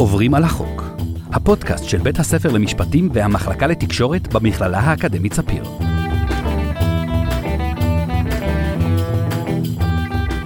עוברים 0.00 0.34
על 0.34 0.44
החוק, 0.44 0.84
הפודקאסט 1.32 1.84
של 1.84 1.98
בית 1.98 2.18
הספר 2.18 2.52
למשפטים 2.52 3.08
והמחלקה 3.12 3.66
לתקשורת 3.66 4.32
במכללה 4.32 4.78
האקדמית 4.78 5.32
ספיר. 5.32 5.64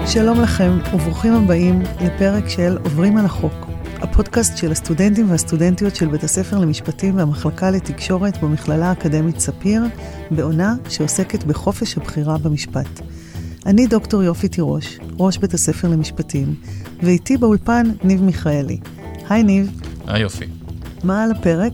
שלום 0.06 0.40
לכם 0.40 0.78
וברוכים 0.94 1.34
הבאים 1.34 1.82
לפרק 2.00 2.48
של 2.48 2.78
עוברים 2.84 3.16
על 3.16 3.24
החוק, 3.24 3.52
הפודקאסט 4.00 4.56
של 4.56 4.72
הסטודנטים 4.72 5.30
והסטודנטיות 5.30 5.96
של 5.96 6.08
בית 6.08 6.24
הספר 6.24 6.58
למשפטים 6.58 7.16
והמחלקה 7.16 7.70
לתקשורת 7.70 8.42
במכללה 8.42 8.88
האקדמית 8.88 9.40
ספיר, 9.40 9.82
בעונה 10.30 10.74
שעוסקת 10.88 11.44
בחופש 11.44 11.96
הבחירה 11.96 12.38
במשפט. 12.38 13.00
אני 13.66 13.86
דוקטור 13.86 14.22
יופי 14.22 14.48
תירוש, 14.48 14.98
ראש 15.18 15.38
בית 15.38 15.54
הספר 15.54 15.88
למשפטים, 15.88 16.54
ואיתי 17.02 17.36
באולפן 17.36 17.86
ניב 18.04 18.22
מיכאלי. 18.22 18.78
היי 19.28 19.42
ניב. 19.42 19.80
היי 20.06 20.22
יופי. 20.22 20.44
מה 21.04 21.24
על 21.24 21.30
הפרק? 21.30 21.72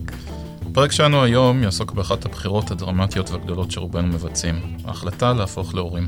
הפרק 0.71 0.91
שלנו 0.91 1.23
היום 1.23 1.63
יעסוק 1.63 1.91
באחת 1.91 2.25
הבחירות 2.25 2.71
הדרמטיות 2.71 3.29
והגדולות 3.29 3.71
שרובנו 3.71 4.07
מבצעים, 4.07 4.55
ההחלטה 4.85 5.33
להפוך 5.33 5.75
להורים. 5.75 6.07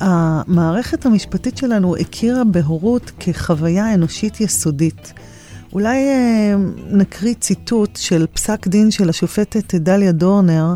המערכת 0.00 1.06
המשפטית 1.06 1.56
שלנו 1.56 1.96
הכירה 1.96 2.44
בהורות 2.44 3.12
כחוויה 3.20 3.94
אנושית 3.94 4.40
יסודית. 4.40 5.12
אולי 5.72 6.08
אה, 6.08 6.54
נקריא 6.90 7.34
ציטוט 7.34 7.96
של 7.96 8.26
פסק 8.32 8.66
דין 8.66 8.90
של 8.90 9.08
השופטת 9.08 9.74
דליה 9.74 10.12
דורנר 10.12 10.74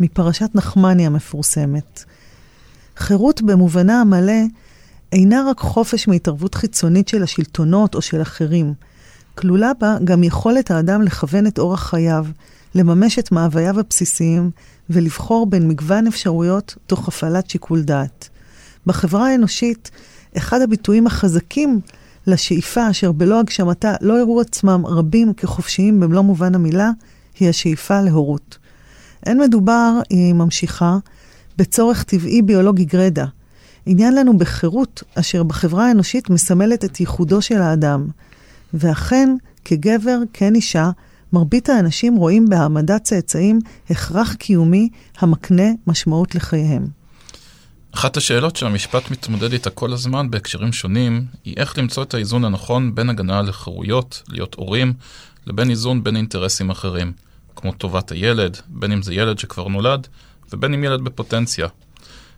מפרשת 0.00 0.50
נחמני 0.54 1.06
המפורסמת. 1.06 2.04
חירות 2.96 3.42
במובנה 3.42 4.00
המלא 4.00 4.42
אינה 5.12 5.44
רק 5.50 5.60
חופש 5.60 6.08
מהתערבות 6.08 6.54
חיצונית 6.54 7.08
של 7.08 7.22
השלטונות 7.22 7.94
או 7.94 8.02
של 8.02 8.22
אחרים. 8.22 8.74
כלולה 9.38 9.72
בה 9.80 9.96
גם 10.04 10.24
יכולת 10.24 10.70
האדם 10.70 11.02
לכוון 11.02 11.46
את 11.46 11.58
אורח 11.58 11.88
חייו, 11.88 12.26
לממש 12.74 13.18
את 13.18 13.32
מאווייו 13.32 13.80
הבסיסיים 13.80 14.50
ולבחור 14.90 15.46
בין 15.46 15.68
מגוון 15.68 16.06
אפשרויות 16.06 16.74
תוך 16.86 17.08
הפעלת 17.08 17.50
שיקול 17.50 17.82
דעת. 17.82 18.28
בחברה 18.86 19.28
האנושית, 19.28 19.90
אחד 20.36 20.62
הביטויים 20.62 21.06
החזקים 21.06 21.80
לשאיפה 22.26 22.90
אשר 22.90 23.12
בלא 23.12 23.40
הגשמתה 23.40 23.94
לא 24.00 24.18
הראו 24.18 24.40
עצמם 24.40 24.86
רבים 24.86 25.34
כחופשיים 25.34 26.00
במלוא 26.00 26.22
מובן 26.22 26.54
המילה, 26.54 26.90
היא 27.40 27.48
השאיפה 27.48 28.00
להורות. 28.00 28.58
אין 29.26 29.40
מדובר, 29.40 30.00
היא 30.10 30.34
ממשיכה, 30.34 30.98
בצורך 31.58 32.02
טבעי 32.02 32.42
ביולוגי 32.42 32.84
גרדה. 32.84 33.26
עניין 33.86 34.14
לנו 34.14 34.38
בחירות, 34.38 35.02
אשר 35.14 35.42
בחברה 35.42 35.88
האנושית 35.88 36.30
מסמלת 36.30 36.84
את 36.84 37.00
ייחודו 37.00 37.42
של 37.42 37.62
האדם. 37.62 38.06
ואכן, 38.78 39.28
כגבר, 39.64 40.18
כן 40.32 40.54
אישה, 40.54 40.90
מרבית 41.32 41.68
האנשים 41.68 42.16
רואים 42.16 42.48
בהעמדת 42.48 43.02
צאצאים 43.02 43.58
הכרח 43.90 44.34
קיומי 44.34 44.88
המקנה 45.18 45.68
משמעות 45.86 46.34
לחייהם. 46.34 46.86
אחת 47.94 48.16
השאלות 48.16 48.56
שהמשפט 48.56 49.10
מתמודד 49.10 49.52
איתה 49.52 49.70
כל 49.70 49.92
הזמן 49.92 50.30
בהקשרים 50.30 50.72
שונים, 50.72 51.24
היא 51.44 51.54
איך 51.56 51.78
למצוא 51.78 52.02
את 52.02 52.14
האיזון 52.14 52.44
הנכון 52.44 52.94
בין 52.94 53.10
הגנה 53.10 53.42
לחירויות, 53.42 54.22
להיות 54.28 54.54
הורים, 54.54 54.92
לבין 55.46 55.70
איזון 55.70 56.04
בין 56.04 56.16
אינטרסים 56.16 56.70
אחרים, 56.70 57.12
כמו 57.56 57.72
טובת 57.72 58.12
הילד, 58.12 58.56
בין 58.68 58.92
אם 58.92 59.02
זה 59.02 59.14
ילד 59.14 59.38
שכבר 59.38 59.68
נולד, 59.68 60.06
ובין 60.52 60.74
אם 60.74 60.84
ילד 60.84 61.00
בפוטנציה. 61.00 61.68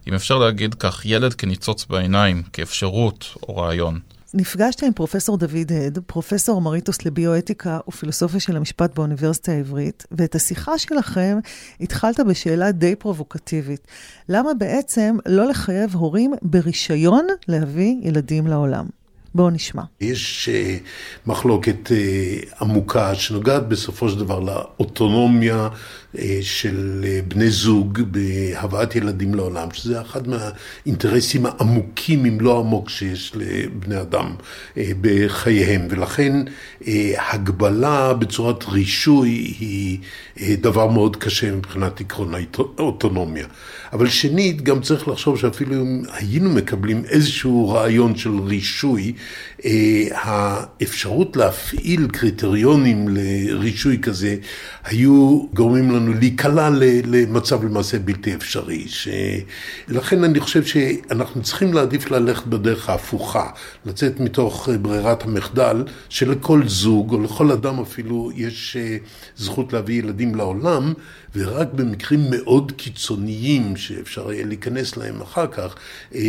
אם 0.08 0.14
אפשר 0.14 0.38
להגיד 0.38 0.74
כך, 0.74 1.02
ילד 1.04 1.34
כניצוץ 1.34 1.86
בעיניים, 1.90 2.42
כאפשרות 2.52 3.26
או 3.42 3.56
רעיון. 3.56 4.00
נפגשת 4.34 4.82
עם 4.82 4.92
פרופסור 4.92 5.36
דוד 5.36 5.72
הד, 5.72 5.98
פרופסור 6.06 6.58
אמריטוס 6.58 7.04
לביואתיקה 7.04 7.78
ופילוסופיה 7.88 8.40
של 8.40 8.56
המשפט 8.56 8.94
באוניברסיטה 8.94 9.52
העברית, 9.52 10.06
ואת 10.10 10.34
השיחה 10.34 10.78
שלכם 10.78 11.38
התחלת 11.80 12.20
בשאלה 12.20 12.72
די 12.72 12.96
פרובוקטיבית. 12.96 13.86
למה 14.28 14.54
בעצם 14.54 15.16
לא 15.26 15.46
לחייב 15.46 15.94
הורים 15.94 16.34
ברישיון 16.42 17.26
להביא 17.48 17.96
ילדים 18.02 18.46
לעולם? 18.46 18.97
בואו 19.34 19.50
נשמע. 19.50 19.82
יש 20.00 20.48
uh, 20.52 21.28
מחלוקת 21.30 21.90
uh, 21.90 22.54
עמוקה 22.60 23.14
שנוגעת 23.14 23.68
בסופו 23.68 24.08
של 24.08 24.18
דבר 24.18 24.40
לאוטונומיה 24.40 25.68
uh, 26.14 26.18
של 26.40 27.04
uh, 27.04 27.28
בני 27.28 27.50
זוג 27.50 28.00
בהבאת 28.00 28.96
ילדים 28.96 29.34
לעולם, 29.34 29.68
שזה 29.72 30.00
אחד 30.00 30.22
מהאינטרסים 30.28 31.46
העמוקים, 31.46 32.26
אם 32.26 32.40
לא 32.40 32.58
עמוק, 32.58 32.88
שיש 32.88 33.32
לבני 33.36 34.00
אדם 34.00 34.34
uh, 34.38 34.78
בחייהם. 35.00 35.86
ולכן 35.90 36.32
uh, 36.80 36.84
הגבלה 37.32 38.14
בצורת 38.14 38.64
רישוי 38.68 39.28
היא 39.60 39.98
uh, 40.36 40.40
דבר 40.60 40.86
מאוד 40.86 41.16
קשה 41.16 41.52
מבחינת 41.52 42.00
עקרון 42.00 42.34
האוטונומיה. 42.78 43.46
אבל 43.92 44.08
שנית, 44.08 44.62
גם 44.62 44.80
צריך 44.80 45.08
לחשוב 45.08 45.38
שאפילו 45.38 45.74
אם 45.74 46.02
היינו 46.12 46.50
מקבלים 46.50 47.04
איזשהו 47.04 47.68
רעיון 47.68 48.16
של 48.16 48.38
רישוי, 48.38 49.12
האפשרות 50.12 51.36
להפעיל 51.36 52.08
קריטריונים 52.12 53.08
לרישוי 53.08 53.98
כזה, 54.02 54.36
היו 54.84 55.46
גורמים 55.54 55.90
לנו 55.90 56.14
להיקלע 56.14 56.68
למצב 57.06 57.64
למעשה 57.64 57.98
בלתי 57.98 58.34
אפשרי. 58.34 58.86
לכן 59.88 60.24
אני 60.24 60.40
חושב 60.40 60.64
שאנחנו 60.64 61.42
צריכים 61.42 61.74
להעדיף 61.74 62.10
ללכת 62.10 62.46
בדרך 62.46 62.88
ההפוכה, 62.88 63.50
לצאת 63.86 64.20
מתוך 64.20 64.68
ברירת 64.82 65.24
המחדל, 65.24 65.84
שלכל 66.08 66.62
זוג, 66.66 67.12
או 67.12 67.22
לכל 67.22 67.52
אדם 67.52 67.80
אפילו, 67.80 68.30
יש 68.36 68.76
אה, 68.80 68.96
זכות 69.36 69.72
להביא 69.72 69.98
ילדים 69.98 70.34
לעולם, 70.34 70.92
ורק 71.36 71.72
במקרים 71.72 72.20
מאוד 72.30 72.72
קיצוניים, 72.76 73.76
שאפשר 73.76 74.32
יהיה 74.32 74.46
להיכנס 74.46 74.96
להם 74.96 75.20
אחר 75.20 75.46
כך, 75.46 75.74
אה, 76.14 76.20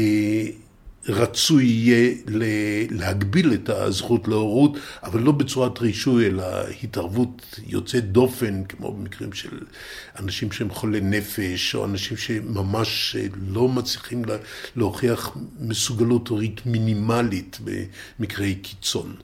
רצוי 1.08 1.66
יהיה 1.66 2.16
להגביל 2.90 3.54
את 3.54 3.70
הזכות 3.70 4.28
להורות, 4.28 4.78
אבל 5.04 5.22
לא 5.22 5.32
בצורת 5.32 5.80
רישוי, 5.80 6.28
אלא 6.28 6.44
התערבות 6.84 7.60
יוצאת 7.68 8.12
דופן, 8.12 8.64
כמו 8.64 8.94
במקרים 8.94 9.34
של 9.34 9.60
אנשים 10.20 10.52
שהם 10.52 10.70
חולי 10.70 11.02
נפש, 11.02 11.76
או 11.76 11.86
אנשים 11.86 12.18
שממש 12.18 13.16
לא 13.48 13.68
מצליחים 13.68 14.22
להוכיח 14.76 15.38
מסוגלות 15.60 16.28
הורית 16.28 16.66
מינימלית 16.66 17.60
במקרי 18.20 18.56
קיצון. 18.56 19.16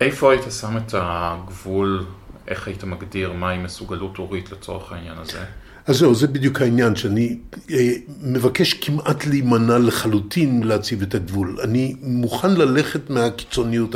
איפה 0.00 0.32
היית 0.32 0.52
שם 0.60 0.76
את 0.76 0.94
הגבול, 0.98 2.06
איך 2.48 2.66
היית 2.66 2.84
מגדיר 2.84 3.32
מהי 3.32 3.58
מסוגלות 3.58 4.16
הורית 4.16 4.52
לצורך 4.52 4.92
העניין 4.92 5.18
הזה? 5.18 5.44
אז 5.88 5.96
זהו, 5.98 6.14
זה 6.14 6.26
בדיוק 6.26 6.60
העניין, 6.60 6.96
שאני 6.96 7.36
אה, 7.70 7.92
מבקש 8.22 8.74
כמעט 8.74 9.26
להימנע 9.26 9.78
לחלוטין 9.78 10.62
להציב 10.62 11.02
את 11.02 11.14
הגבול. 11.14 11.58
אני 11.64 11.94
מוכן 12.02 12.54
ללכת 12.54 13.10
מהקיצוניות 13.10 13.94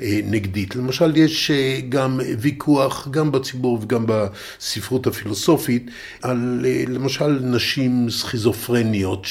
הנגדית. 0.00 0.76
למשל, 0.76 1.16
יש 1.16 1.50
אה, 1.50 1.80
גם 1.88 2.20
ויכוח, 2.38 3.08
גם 3.10 3.32
בציבור 3.32 3.78
וגם 3.82 4.04
בספרות 4.08 5.06
הפילוסופית, 5.06 5.90
על 6.22 6.62
אה, 6.64 6.84
למשל 6.88 7.38
נשים 7.42 8.10
סכיזופרניות 8.10 9.26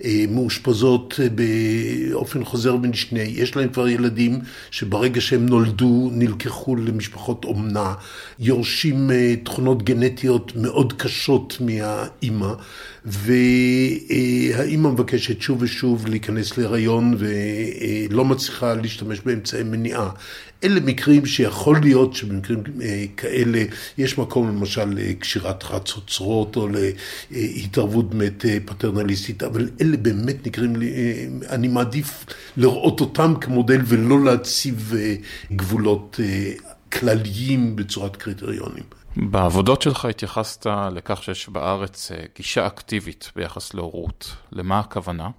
שמאושפזות 0.00 1.20
באופן 1.34 2.44
חוזר 2.44 2.76
ונשנה. 2.82 3.22
יש 3.22 3.56
להן 3.56 3.68
כבר 3.68 3.88
ילדים 3.88 4.40
שברגע 4.70 5.20
שהם 5.20 5.46
נולדו 5.46 6.10
נלקחו 6.12 6.76
למשפחות 6.76 7.44
אומנה, 7.44 7.94
יורשים 8.38 9.10
תכונות 9.44 9.82
גנטיות 9.82 10.52
מאוד 10.56 10.99
קשות 11.02 11.56
מהאימא, 11.60 12.52
והאימא 13.04 14.88
מבקשת 14.88 15.40
שוב 15.40 15.62
ושוב 15.62 16.06
להיכנס 16.06 16.58
להיריון 16.58 17.16
ולא 17.18 18.24
מצליחה 18.24 18.74
להשתמש 18.74 19.20
באמצעי 19.20 19.62
מניעה. 19.62 20.10
אלה 20.64 20.80
מקרים 20.80 21.26
שיכול 21.26 21.80
להיות 21.82 22.14
שבמקרים 22.14 22.62
אה, 22.82 23.04
כאלה 23.16 23.64
יש 23.98 24.18
מקום 24.18 24.48
למשל 24.48 24.84
לקשירת 24.84 25.62
חצוצרות 25.62 26.56
או 26.56 26.68
להתערבות 27.30 28.10
באמת 28.10 28.44
אה, 28.44 28.58
פטרנליסטית, 28.64 29.42
אבל 29.42 29.68
אלה 29.80 29.96
באמת 29.96 30.46
מקרים, 30.46 30.82
אה, 30.82 31.26
אני 31.48 31.68
מעדיף 31.68 32.24
לראות 32.56 33.00
אותם 33.00 33.34
כמודל 33.40 33.80
ולא 33.84 34.24
להציב 34.24 34.94
גבולות 35.52 36.20
כלליים 36.92 37.76
בצורת 37.76 38.16
קריטריונים. 38.16 38.99
בעבודות 39.16 39.82
שלך 39.82 40.04
התייחסת 40.04 40.66
לכך 40.92 41.22
שיש 41.22 41.48
בארץ 41.48 42.12
אה, 42.12 42.24
גישה 42.36 42.66
אקטיבית 42.66 43.32
ביחס 43.36 43.74
להורות. 43.74 44.36
למה 44.52 44.78
הכוונה? 44.78 45.30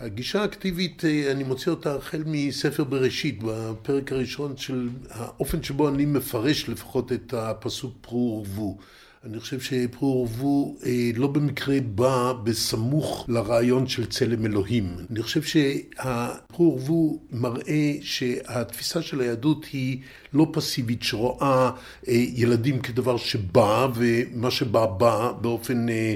הגישה 0.00 0.42
האקטיבית, 0.42 1.04
אה, 1.04 1.32
אני 1.32 1.44
מוציא 1.44 1.72
אותה 1.72 1.94
החל 1.94 2.22
מספר 2.26 2.84
בראשית, 2.84 3.38
בפרק 3.42 4.12
הראשון 4.12 4.56
של 4.56 4.88
האופן 5.10 5.62
שבו 5.62 5.88
אני 5.88 6.04
מפרש 6.04 6.68
לפחות 6.68 7.12
את 7.12 7.34
הפסוק 7.34 7.94
פרו 8.00 8.44
ורבו. 8.46 8.78
אני 9.26 9.40
חושב 9.40 9.60
שפרו 9.60 10.28
ורבו 10.28 10.76
אה, 10.86 11.10
לא 11.14 11.26
במקרה 11.26 11.76
בא 11.94 12.32
בסמוך 12.42 13.24
לרעיון 13.28 13.88
של 13.88 14.06
צלם 14.06 14.46
אלוהים. 14.46 14.96
אני 15.10 15.22
חושב 15.22 15.42
שהפרו 15.42 16.72
ורבו 16.72 17.18
מראה 17.32 17.92
שהתפיסה 18.02 19.02
של 19.02 19.20
היהדות 19.20 19.66
היא 19.72 19.98
לא 20.34 20.46
פסיבית, 20.52 21.02
שרואה 21.02 21.70
אה, 22.08 22.12
ילדים 22.12 22.78
כדבר 22.78 23.16
שבא, 23.16 23.88
ומה 23.94 24.50
שבא 24.50 24.86
בא 24.86 25.32
באופן 25.40 25.88
אה, 25.88 26.14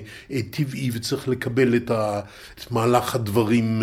טבעי, 0.50 0.90
וצריך 0.92 1.28
לקבל 1.28 1.76
את, 1.76 1.90
מהלך 2.70 3.14
הדברים 3.14 3.82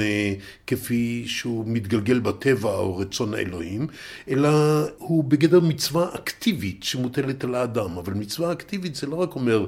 כפי 0.67 1.23
שהוא 1.27 1.63
מתגלגל 1.67 2.19
בטבע 2.19 2.69
או 2.69 2.97
רצון 2.97 3.33
האלוהים, 3.33 3.87
אלא 4.29 4.49
הוא 4.97 5.23
בגדר 5.23 5.59
מצווה 5.59 6.15
אקטיבית 6.15 6.83
שמוטלת 6.83 7.43
על 7.43 7.55
האדם. 7.55 7.97
אבל 7.97 8.13
מצווה 8.13 8.51
אקטיבית 8.51 8.95
זה 8.95 9.07
לא 9.07 9.15
רק 9.15 9.35
אומר 9.35 9.67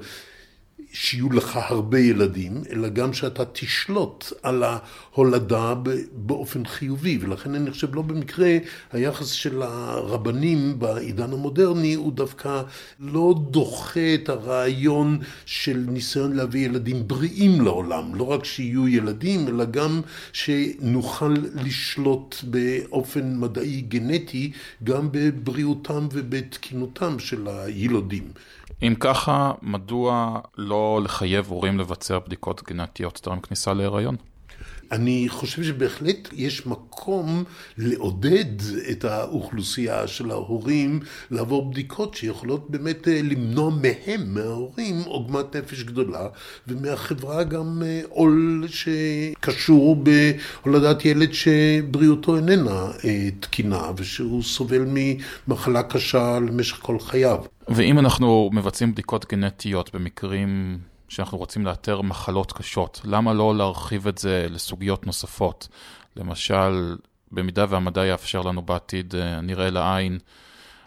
שיהיו 0.94 1.32
לך 1.32 1.60
הרבה 1.62 2.00
ילדים, 2.00 2.64
אלא 2.72 2.90
גם 2.90 3.14
שאתה 3.14 3.46
תשלוט 3.46 4.34
על 4.44 4.64
ההולדה 4.64 5.74
באופן 6.14 6.66
חיובי. 6.66 7.18
ולכן 7.22 7.56
אני 7.56 7.72
חושב 7.72 7.96
לא 7.96 8.02
במקרה 8.02 8.58
היחס 8.92 9.28
של 9.28 9.62
הרבנים 9.62 10.80
בעידן 10.80 11.34
המודרני 11.34 11.94
הוא 11.94 12.14
דווקא 12.14 12.62
לא 13.00 13.36
דוחה 13.52 14.14
את 14.14 14.30
הרעיון 14.30 15.20
של 15.46 15.86
ניסיון 15.88 16.36
להביא 16.36 16.66
ילדים 16.66 17.08
בריאים 17.08 17.62
לעולם. 17.62 18.16
לא 18.16 18.24
רק 18.24 18.46
שיהיו 18.46 18.88
ילדים, 18.88 19.48
אלא 19.48 19.66
גם 19.66 20.02
שנוכל 20.34 21.34
לשלוט 21.56 22.36
באופן 22.44 23.40
מדעי 23.40 23.82
גנטי 23.82 24.52
גם 24.84 25.10
בבריאותם 25.12 26.08
ובתקינותם 26.12 27.20
של 27.20 27.48
הילודים. 27.48 28.32
אם 28.82 28.94
ככה, 29.00 29.52
מדוע 29.62 30.40
לא 30.58 31.00
לחייב 31.04 31.48
הורים 31.48 31.80
לבצע 31.80 32.20
בדיקות 32.20 32.64
גנטיות 32.64 33.20
טרם 33.24 33.40
כניסה 33.40 33.74
להיריון? 33.74 34.16
אני 34.92 35.26
חושב 35.30 35.64
שבהחלט 35.64 36.30
יש 36.34 36.68
מקום 36.68 37.44
לעודד 37.78 38.46
את 38.92 39.06
האוכלוסייה 39.06 40.08
של 40.08 40.32
ההורים 40.32 41.00
לעבור 41.32 41.72
בדיקות 41.72 42.14
שיכולות 42.14 42.70
באמת 42.70 43.08
אה, 43.08 43.22
למנוע 43.24 43.72
מהם, 43.72 44.34
מההורים, 44.34 44.96
עוגמת 45.06 45.56
נפש 45.56 45.84
גדולה, 45.84 46.28
ומהחברה 46.68 47.44
גם 47.44 47.82
אה, 47.86 48.02
עול 48.10 48.66
שקשור 48.68 49.96
בהולדת 49.96 51.06
ילד 51.06 51.34
שבריאותו 51.34 52.36
איננה 52.36 52.92
אה, 53.06 53.30
תקינה, 53.40 53.92
ושהוא 53.98 54.44
סובל 54.44 54.86
ממחלה 55.48 55.84
קשה 55.84 56.40
למשך 56.40 56.78
כל 56.82 57.00
חייו. 57.00 57.38
ואם 57.68 58.00
אנחנו 58.00 58.50
מבצעים 58.54 58.92
בדיקות 58.92 59.26
גנטיות 59.32 59.96
במקרים 59.96 60.78
שאנחנו 61.10 61.38
רוצים 61.38 61.66
לאתר 61.66 62.02
מחלות 62.02 62.52
קשות, 62.52 63.02
למה 63.04 63.34
לא 63.34 63.56
להרחיב 63.56 64.08
את 64.08 64.18
זה 64.18 64.48
לסוגיות 64.50 65.06
נוספות? 65.06 65.68
למשל, 66.16 66.96
במידה 67.32 67.66
והמדע 67.70 68.06
יאפשר 68.06 68.42
לנו 68.42 68.62
בעתיד 68.62 69.16
הנראה 69.16 69.66
אה, 69.66 69.70
לעין, 69.70 70.20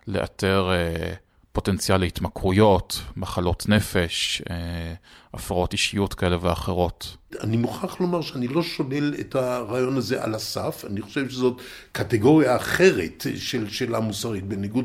לאתר 0.06 0.70
אה, 0.72 1.14
פוטנציאל 1.52 2.00
להתמכרויות, 2.00 3.00
מחלות 3.16 3.68
נפש, 3.68 4.42
אה, 4.50 4.94
הפרעות 5.34 5.72
אישיות 5.72 6.14
כאלה 6.14 6.36
ואחרות. 6.40 7.16
אני 7.40 7.56
מוכרח 7.56 8.00
לומר 8.00 8.20
שאני 8.20 8.48
לא 8.48 8.62
שולל 8.62 9.14
את 9.20 9.34
הרעיון 9.34 9.96
הזה 9.96 10.24
על 10.24 10.34
הסף, 10.34 10.84
אני 10.86 11.02
חושב 11.02 11.30
שזאת 11.30 11.60
קטגוריה 11.92 12.56
אחרת 12.56 13.26
של 13.36 13.70
שאלה 13.70 14.00
מוסרית, 14.00 14.44
בניגוד 14.44 14.84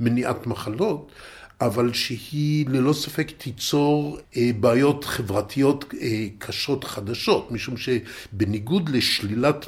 למניעת 0.00 0.46
מחלות. 0.46 1.12
אבל 1.60 1.92
שהיא 1.92 2.66
ללא 2.68 2.92
ספק 2.92 3.30
תיצור 3.38 4.18
אה, 4.36 4.50
בעיות 4.60 5.04
חברתיות 5.04 5.84
אה, 6.00 6.26
קשות 6.38 6.84
חדשות, 6.84 7.50
משום 7.50 7.74
שבניגוד 7.76 8.88
לשלילת 8.88 9.66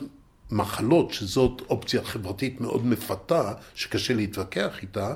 מחלות, 0.52 1.12
שזאת 1.12 1.62
אופציה 1.70 2.04
חברתית 2.04 2.60
מאוד 2.60 2.86
מפתה, 2.86 3.52
שקשה 3.74 4.14
להתווכח 4.14 4.82
איתה, 4.82 5.14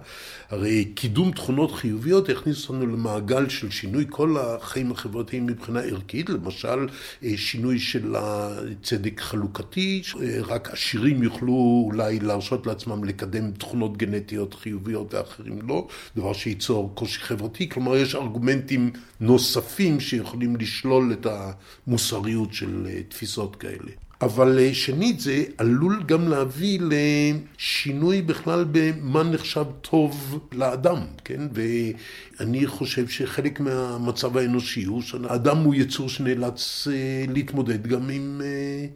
הרי 0.50 0.84
קידום 0.84 1.32
תכונות 1.32 1.72
חיוביות 1.72 2.28
יכניס 2.28 2.68
אותנו 2.68 2.86
למעגל 2.86 3.48
של 3.48 3.70
שינוי 3.70 4.04
כל 4.10 4.36
החיים 4.40 4.92
החברתיים 4.92 5.46
מבחינה 5.46 5.80
ערכית, 5.80 6.28
למשל 6.28 6.88
אה, 7.24 7.32
שינוי 7.36 7.78
של 7.78 8.14
הצדק 8.18 9.20
חלוקתי, 9.20 10.02
רק 10.42 10.70
עשירים 10.70 11.22
יוכלו 11.22 11.82
אולי 11.86 12.20
להרשות 12.20 12.66
לעצמם 12.66 13.04
לקדם 13.04 13.52
תכונות 13.52 13.96
גנטיות 13.96 14.54
חיוביות 14.54 15.14
ואחרים 15.14 15.58
לא, 15.68 15.88
דבר 16.16 16.32
שייצור 16.32 16.92
קושי 16.94 17.20
חברתי, 17.20 17.68
כלומר 17.68 17.96
יש 17.96 18.14
ארגומנטים 18.14 18.90
נוספים 19.20 20.00
שיכולים 20.00 20.56
לשלול 20.56 21.12
את 21.12 21.26
המוסריות 21.26 22.52
של 22.52 22.86
אה, 22.86 23.02
תפיסות 23.08 23.56
כאלה. 23.56 24.05
אבל 24.22 24.58
אה, 24.58 24.74
שנית, 24.74 25.20
זה 25.20 25.44
עלול 25.58 26.02
גם 26.06 26.28
להביא 26.28 26.80
לשינוי 26.82 28.22
בכלל 28.22 28.64
במה 28.70 29.22
נחשב 29.22 29.64
טוב 29.80 30.38
לאדם, 30.52 30.98
כן? 31.24 31.40
ואני 31.52 32.66
חושב 32.66 33.08
שחלק 33.08 33.60
מהמצב 33.60 34.36
האנושי 34.36 34.84
הוא 34.84 35.02
שהאדם 35.02 35.58
הוא 35.58 35.74
יצור 35.74 36.08
שנאלץ 36.08 36.88
אה, 36.90 37.24
להתמודד 37.28 37.86
גם 37.86 38.10
עם 38.10 38.40
אה, 38.44 38.86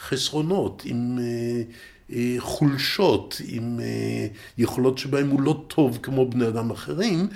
חסרונות, 0.00 0.82
עם 0.84 1.18
חולשות, 2.38 3.40
עם 3.48 3.80
אה, 3.80 4.26
יכולות 4.58 4.98
שבהם 4.98 5.28
הוא 5.28 5.40
לא 5.40 5.64
טוב 5.68 5.98
כמו 6.02 6.30
בני 6.30 6.48
אדם 6.48 6.70
אחרים, 6.70 7.26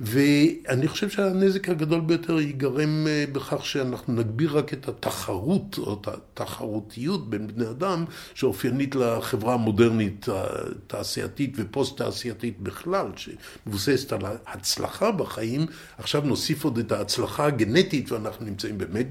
ואני 0.00 0.88
חושב 0.88 1.10
שהנזק 1.10 1.68
הגדול 1.68 2.00
ביותר 2.00 2.40
ייגרם 2.40 3.06
אה, 3.06 3.24
בכך 3.32 3.66
שאנחנו 3.66 4.12
נגביר 4.14 4.58
רק 4.58 4.72
את 4.72 4.88
התחרות 4.88 5.78
או 5.78 6.00
את 6.00 6.08
התחרותיות 6.08 7.30
בין 7.30 7.46
בני 7.46 7.70
אדם 7.70 8.04
שאופיינית 8.34 8.94
לחברה 8.94 9.54
המודרנית 9.54 10.26
התעשייתית 10.28 11.54
ופוסט-תעשייתית 11.56 12.60
בכלל, 12.60 13.06
שמבוססת 13.16 14.12
על 14.12 14.20
ההצלחה 14.24 15.12
בחיים, 15.12 15.66
עכשיו 15.98 16.22
נוסיף 16.24 16.64
עוד 16.64 16.78
את 16.78 16.92
ההצלחה 16.92 17.46
הגנטית 17.46 18.12
ואנחנו 18.12 18.46
נמצאים 18.46 18.78
באמת 18.78 19.06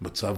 במצב 0.00 0.36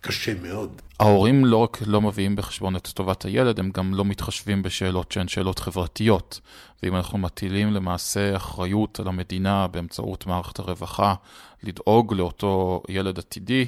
קשה 0.00 0.34
מאוד. 0.42 0.82
ההורים 1.00 1.44
לא 1.44 1.56
רק 1.56 1.78
לא 1.86 2.00
מביאים 2.00 2.36
בחשבון 2.36 2.76
את 2.76 2.86
טובת 2.86 3.24
הילד, 3.24 3.58
הם 3.58 3.70
גם 3.70 3.94
לא 3.94 4.04
מתחשבים 4.04 4.62
בשאלות 4.62 5.12
שהן 5.12 5.28
שאלות 5.28 5.58
חברתיות. 5.58 6.40
ואם 6.82 6.96
אנחנו 6.96 7.18
מטילים 7.18 7.72
למעשה 7.72 8.36
אחריות 8.36 9.00
על 9.00 9.08
המדינה 9.08 9.66
באמצעות 9.66 10.26
מערכת 10.26 10.58
הרווחה 10.58 11.14
לדאוג 11.62 12.14
לאותו 12.14 12.82
ילד 12.88 13.18
עתידי, 13.18 13.66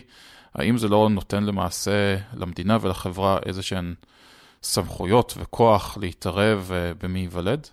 האם 0.54 0.78
זה 0.78 0.88
לא 0.88 1.08
נותן 1.10 1.44
למעשה 1.44 2.16
למדינה 2.34 2.78
ולחברה 2.80 3.38
איזה 3.46 3.62
שהן 3.62 3.94
סמכויות 4.62 5.34
וכוח 5.38 5.98
להתערב 6.00 6.70
אה, 6.74 6.92
במי 7.02 7.18
ייוולד? 7.18 7.68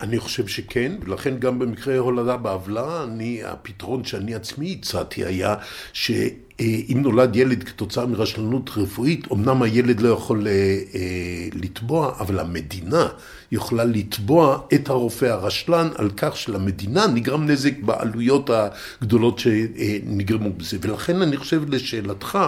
אני 0.00 0.18
חושב 0.18 0.46
שכן, 0.46 0.92
ולכן 1.04 1.38
גם 1.38 1.58
במקרה 1.58 1.98
הולדה 1.98 2.36
בעוולה, 2.36 3.04
אני, 3.04 3.40
הפתרון 3.44 4.04
שאני 4.04 4.34
עצמי 4.34 4.76
הצעתי 4.78 5.24
היה 5.24 5.54
שאם 5.92 6.98
נולד 7.02 7.36
ילד 7.36 7.62
כתוצאה 7.62 8.06
מרשלנות 8.06 8.70
רפואית, 8.76 9.32
אמנם 9.32 9.62
הילד 9.62 10.00
לא 10.00 10.08
יכול 10.08 10.46
אה, 10.46 10.52
אה, 10.52 11.48
לתבוע, 11.54 12.12
אבל 12.20 12.38
המדינה 12.38 13.08
יכולה 13.52 13.84
לתבוע 13.84 14.58
את 14.74 14.88
הרופא 14.88 15.24
הרשלן 15.24 15.88
על 15.96 16.10
כך 16.16 16.36
שלמדינה 16.36 17.06
נגרם 17.06 17.46
נזק 17.46 17.74
בעלויות 17.82 18.50
הגדולות 18.52 19.38
שנגרמו 19.38 20.52
בזה. 20.52 20.78
ולכן 20.80 21.22
אני 21.22 21.36
חושב 21.36 21.70
לשאלתך, 21.74 22.38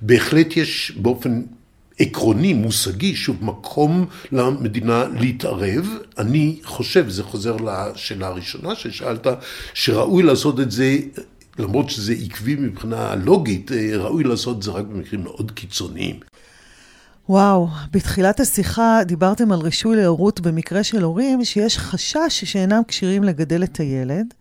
בהחלט 0.00 0.56
יש 0.56 0.92
באופן... 0.96 1.42
עקרוני, 2.02 2.54
מושגי, 2.54 3.16
שוב, 3.16 3.44
מקום 3.44 4.06
למדינה 4.32 5.04
להתערב. 5.20 5.88
אני 6.18 6.60
חושב, 6.64 7.08
זה 7.08 7.22
חוזר 7.22 7.56
לשאלה 7.56 8.26
הראשונה 8.26 8.74
ששאלת, 8.74 9.26
שראוי 9.74 10.22
לעשות 10.22 10.60
את 10.60 10.70
זה, 10.70 10.96
למרות 11.58 11.90
שזה 11.90 12.14
עקבי 12.24 12.54
מבחינה 12.54 13.14
לוגית, 13.14 13.72
אה, 13.72 13.96
ראוי 13.96 14.24
לעשות 14.24 14.56
את 14.56 14.62
זה 14.62 14.70
רק 14.70 14.84
במקרים 14.84 15.24
מאוד 15.24 15.50
קיצוניים. 15.50 16.16
וואו, 17.28 17.68
בתחילת 17.92 18.40
השיחה 18.40 19.00
דיברתם 19.06 19.52
על 19.52 19.60
רישוי 19.60 19.96
להורות 19.96 20.40
במקרה 20.40 20.84
של 20.84 21.02
הורים 21.02 21.44
שיש 21.44 21.78
חשש 21.78 22.44
שאינם 22.44 22.82
כשירים 22.88 23.24
לגדל 23.24 23.64
את 23.64 23.76
הילד. 23.80 24.34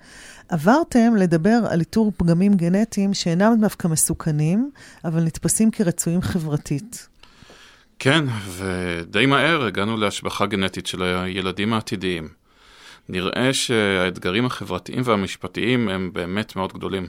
עברתם 0.50 1.16
לדבר 1.16 1.60
על 1.70 1.80
איתור 1.80 2.12
פגמים 2.18 2.54
גנטיים 2.54 3.14
שאינם 3.14 3.58
דווקא 3.62 3.88
מסוכנים, 3.88 4.72
אבל 5.06 5.24
נתפסים 5.24 5.72
כרצויים 5.72 6.22
חברתית. 6.22 7.11
כן, 8.04 8.26
ודי 8.58 9.26
מהר 9.26 9.66
הגענו 9.66 9.98
להשבחה 9.98 10.46
גנטית 10.46 10.88
של 10.88 11.04
הילדים 11.04 11.74
העתידיים. 11.74 12.28
נראה 13.10 13.54
שהאתגרים 13.54 14.46
החברתיים 14.46 15.02
והמשפטיים 15.06 15.90
הם 15.90 16.10
באמת 16.14 16.56
מאוד 16.56 16.74
גדולים. 16.74 17.08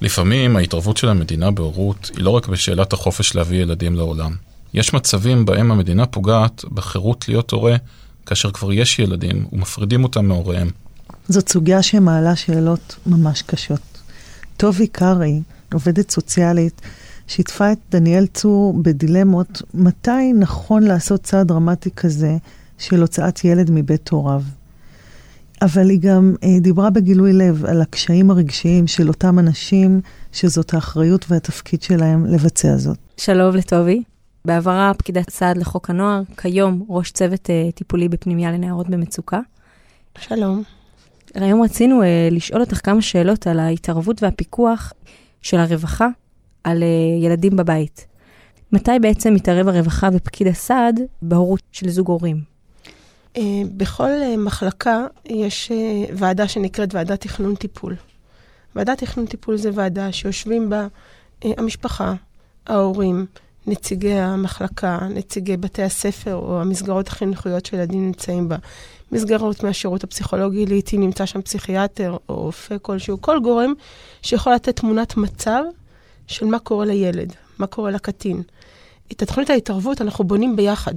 לפעמים 0.00 0.56
ההתערבות 0.56 0.96
של 0.96 1.08
המדינה 1.08 1.50
בהורות 1.50 2.10
היא 2.16 2.24
לא 2.24 2.30
רק 2.30 2.46
בשאלת 2.46 2.92
החופש 2.92 3.34
להביא 3.36 3.62
ילדים 3.62 3.94
לעולם. 3.94 4.32
יש 4.74 4.94
מצבים 4.94 5.44
בהם 5.44 5.72
המדינה 5.72 6.06
פוגעת 6.06 6.64
בחירות 6.64 7.28
להיות 7.28 7.50
הורה 7.50 7.76
כאשר 8.26 8.50
כבר 8.50 8.72
יש 8.72 8.98
ילדים 8.98 9.46
ומפרידים 9.52 10.04
אותם 10.04 10.26
מהוריהם. 10.26 10.70
זאת 11.28 11.48
סוגיה 11.48 11.82
שמעלה 11.82 12.36
שאלות 12.36 12.96
ממש 13.06 13.42
קשות. 13.42 13.80
טובי 14.56 14.86
קרעי, 14.86 15.40
עובדת 15.72 16.10
סוציאלית, 16.10 16.80
שיתפה 17.30 17.72
את 17.72 17.78
דניאל 17.90 18.26
צור 18.26 18.74
בדילמות 18.82 19.62
מתי 19.74 20.32
נכון 20.32 20.82
לעשות 20.82 21.22
צעד 21.22 21.48
דרמטי 21.48 21.90
כזה 21.90 22.36
של 22.78 23.00
הוצאת 23.00 23.44
ילד 23.44 23.70
מבית 23.70 24.08
הוריו. 24.08 24.42
אבל 25.62 25.90
היא 25.90 26.00
גם 26.00 26.34
אה, 26.44 26.60
דיברה 26.60 26.90
בגילוי 26.90 27.32
לב 27.32 27.64
על 27.64 27.82
הקשיים 27.82 28.30
הרגשיים 28.30 28.86
של 28.86 29.08
אותם 29.08 29.38
אנשים, 29.38 30.00
שזאת 30.32 30.74
האחריות 30.74 31.26
והתפקיד 31.28 31.82
שלהם 31.82 32.26
לבצע 32.26 32.76
זאת. 32.76 32.98
שלום 33.16 33.56
לטובי. 33.56 34.02
בעברה 34.44 34.92
פקידת 34.98 35.30
סעד 35.30 35.56
לחוק 35.56 35.90
הנוער, 35.90 36.22
כיום 36.36 36.84
ראש 36.88 37.10
צוות 37.10 37.50
אה, 37.50 37.68
טיפולי 37.74 38.08
בפנימייה 38.08 38.52
לנערות 38.52 38.88
במצוקה. 38.88 39.40
שלום. 40.18 40.62
היום 41.34 41.62
רצינו 41.62 42.02
אה, 42.02 42.28
לשאול 42.30 42.60
אותך 42.60 42.80
כמה 42.84 43.02
שאלות 43.02 43.46
על 43.46 43.60
ההתערבות 43.60 44.22
והפיקוח 44.22 44.92
של 45.42 45.56
הרווחה 45.56 46.08
על 46.64 46.82
אה, 46.82 47.24
ילדים 47.24 47.56
בבית. 47.56 48.06
מתי 48.72 48.98
בעצם 49.00 49.34
מתערב 49.34 49.68
הרווחה 49.68 50.08
ופקיד 50.12 50.46
הסעד 50.46 51.00
בהורות 51.22 51.62
של 51.72 51.88
זוג 51.88 52.08
הורים? 52.08 52.40
אה, 53.36 53.42
בכל 53.76 54.10
אה, 54.10 54.36
מחלקה 54.36 55.06
יש 55.26 55.72
ועדה 56.14 56.48
שנקראת 56.48 56.94
ועדת 56.94 57.20
תכנון 57.20 57.54
טיפול. 57.54 57.96
ועדת 58.76 58.98
תכנון 58.98 59.26
טיפול 59.26 59.56
זה 59.56 59.70
ועדה 59.74 60.12
שיושבים 60.12 60.70
בה 60.70 60.86
המשפחה, 61.44 62.14
ההורים, 62.66 63.26
נציגי 63.66 64.12
המחלקה, 64.12 64.98
נציגי 65.14 65.56
בתי 65.56 65.82
הספר 65.82 66.34
או 66.34 66.60
המסגרות 66.60 67.08
החינוכיות 67.08 67.66
שילדים 67.66 68.06
נמצאים 68.06 68.48
בה. 68.48 68.56
מסגרות 69.12 69.64
מהשירות 69.64 70.04
הפסיכולוגי, 70.04 70.66
לעיתים 70.66 71.00
נמצא 71.00 71.26
שם 71.26 71.42
פסיכיאטר 71.42 72.16
או 72.28 72.34
רופא 72.34 72.76
כלשהו, 72.82 73.20
כל 73.20 73.40
גורם 73.40 73.72
שיכול 74.22 74.54
לתת 74.54 74.76
תמונת 74.76 75.16
מצב 75.16 75.62
של 76.30 76.46
מה 76.46 76.58
קורה 76.58 76.84
לילד, 76.84 77.32
מה 77.58 77.66
קורה 77.66 77.90
לקטין. 77.90 78.42
את 79.12 79.22
התוכנית 79.22 79.50
ההתערבות 79.50 80.00
אנחנו 80.00 80.24
בונים 80.24 80.56
ביחד. 80.56 80.94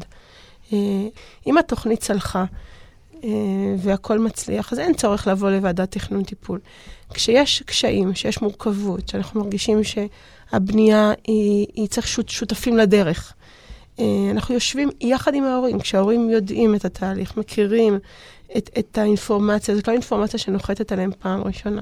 אה, 0.73 0.77
אם 1.47 1.57
התוכנית 1.57 1.99
צלחה 1.99 2.45
אה, 3.23 3.29
והכל 3.77 4.19
מצליח, 4.19 4.73
אז 4.73 4.79
אין 4.79 4.93
צורך 4.93 5.27
לבוא 5.27 5.49
לוועדת 5.49 5.91
תכנון 5.91 6.23
טיפול. 6.23 6.59
כשיש 7.13 7.61
קשיים, 7.61 8.15
שיש 8.15 8.41
מורכבות, 8.41 9.09
שאנחנו 9.09 9.41
מרגישים 9.41 9.81
שהבנייה 9.83 11.13
היא, 11.27 11.67
היא 11.73 11.87
צריך 11.87 12.07
שות, 12.07 12.29
שותפים 12.29 12.77
לדרך, 12.77 13.33
אה, 13.99 14.05
אנחנו 14.31 14.53
יושבים 14.53 14.89
יחד 15.01 15.33
עם 15.33 15.43
ההורים, 15.43 15.79
כשההורים 15.79 16.29
יודעים 16.29 16.75
את 16.75 16.85
התהליך, 16.85 17.37
מכירים 17.37 17.99
את, 18.57 18.69
את 18.79 18.97
האינפורמציה, 18.97 19.75
זאת 19.75 19.87
לא 19.87 19.93
אינפורמציה 19.93 20.39
שנוחתת 20.39 20.91
עליהם 20.91 21.11
פעם 21.19 21.43
ראשונה, 21.43 21.81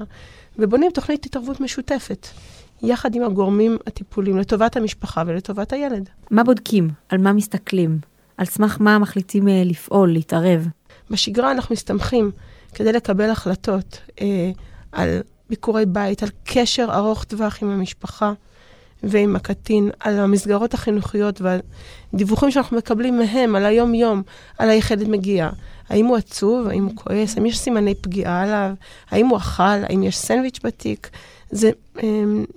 ובונים 0.58 0.90
תוכנית 0.94 1.26
התערבות 1.26 1.60
משותפת. 1.60 2.28
יחד 2.82 3.14
עם 3.14 3.22
הגורמים 3.22 3.76
הטיפולים, 3.86 4.38
לטובת 4.38 4.76
המשפחה 4.76 5.22
ולטובת 5.26 5.72
הילד. 5.72 6.08
מה 6.30 6.44
בודקים? 6.44 6.90
על 7.08 7.18
מה 7.18 7.32
מסתכלים? 7.32 7.98
על 8.36 8.46
סמך 8.46 8.76
מה 8.80 8.98
מחליטים 8.98 9.48
אה, 9.48 9.62
לפעול, 9.64 10.12
להתערב? 10.12 10.68
בשגרה 11.10 11.52
אנחנו 11.52 11.72
מסתמכים 11.72 12.30
כדי 12.74 12.92
לקבל 12.92 13.30
החלטות 13.30 14.00
אה, 14.20 14.50
על 14.92 15.08
ביקורי 15.50 15.86
בית, 15.86 16.22
על 16.22 16.28
קשר 16.44 16.88
ארוך 16.94 17.24
טווח 17.24 17.62
עם 17.62 17.70
המשפחה 17.70 18.32
ועם 19.02 19.36
הקטין, 19.36 19.90
על 20.00 20.18
המסגרות 20.18 20.74
החינוכיות 20.74 21.40
והדיווחים 21.40 22.50
שאנחנו 22.50 22.76
מקבלים 22.76 23.18
מהם, 23.18 23.56
על 23.56 23.66
היום-יום, 23.66 24.22
על 24.58 24.70
איך 24.70 24.90
ילד 24.90 25.08
מגיע. 25.08 25.50
האם 25.88 26.06
הוא 26.06 26.16
עצוב, 26.16 26.68
האם 26.68 26.84
הוא 26.84 26.92
כועס, 26.96 27.36
האם 27.36 27.46
יש 27.46 27.58
סימני 27.58 27.94
פגיעה 27.94 28.42
עליו, 28.42 28.70
האם 29.10 29.26
הוא 29.26 29.38
אכל, 29.38 29.62
האם 29.62 30.02
יש 30.02 30.18
סנדוויץ' 30.18 30.58
בתיק, 30.64 31.10
זה, 31.52 31.70
אה, 32.02 32.08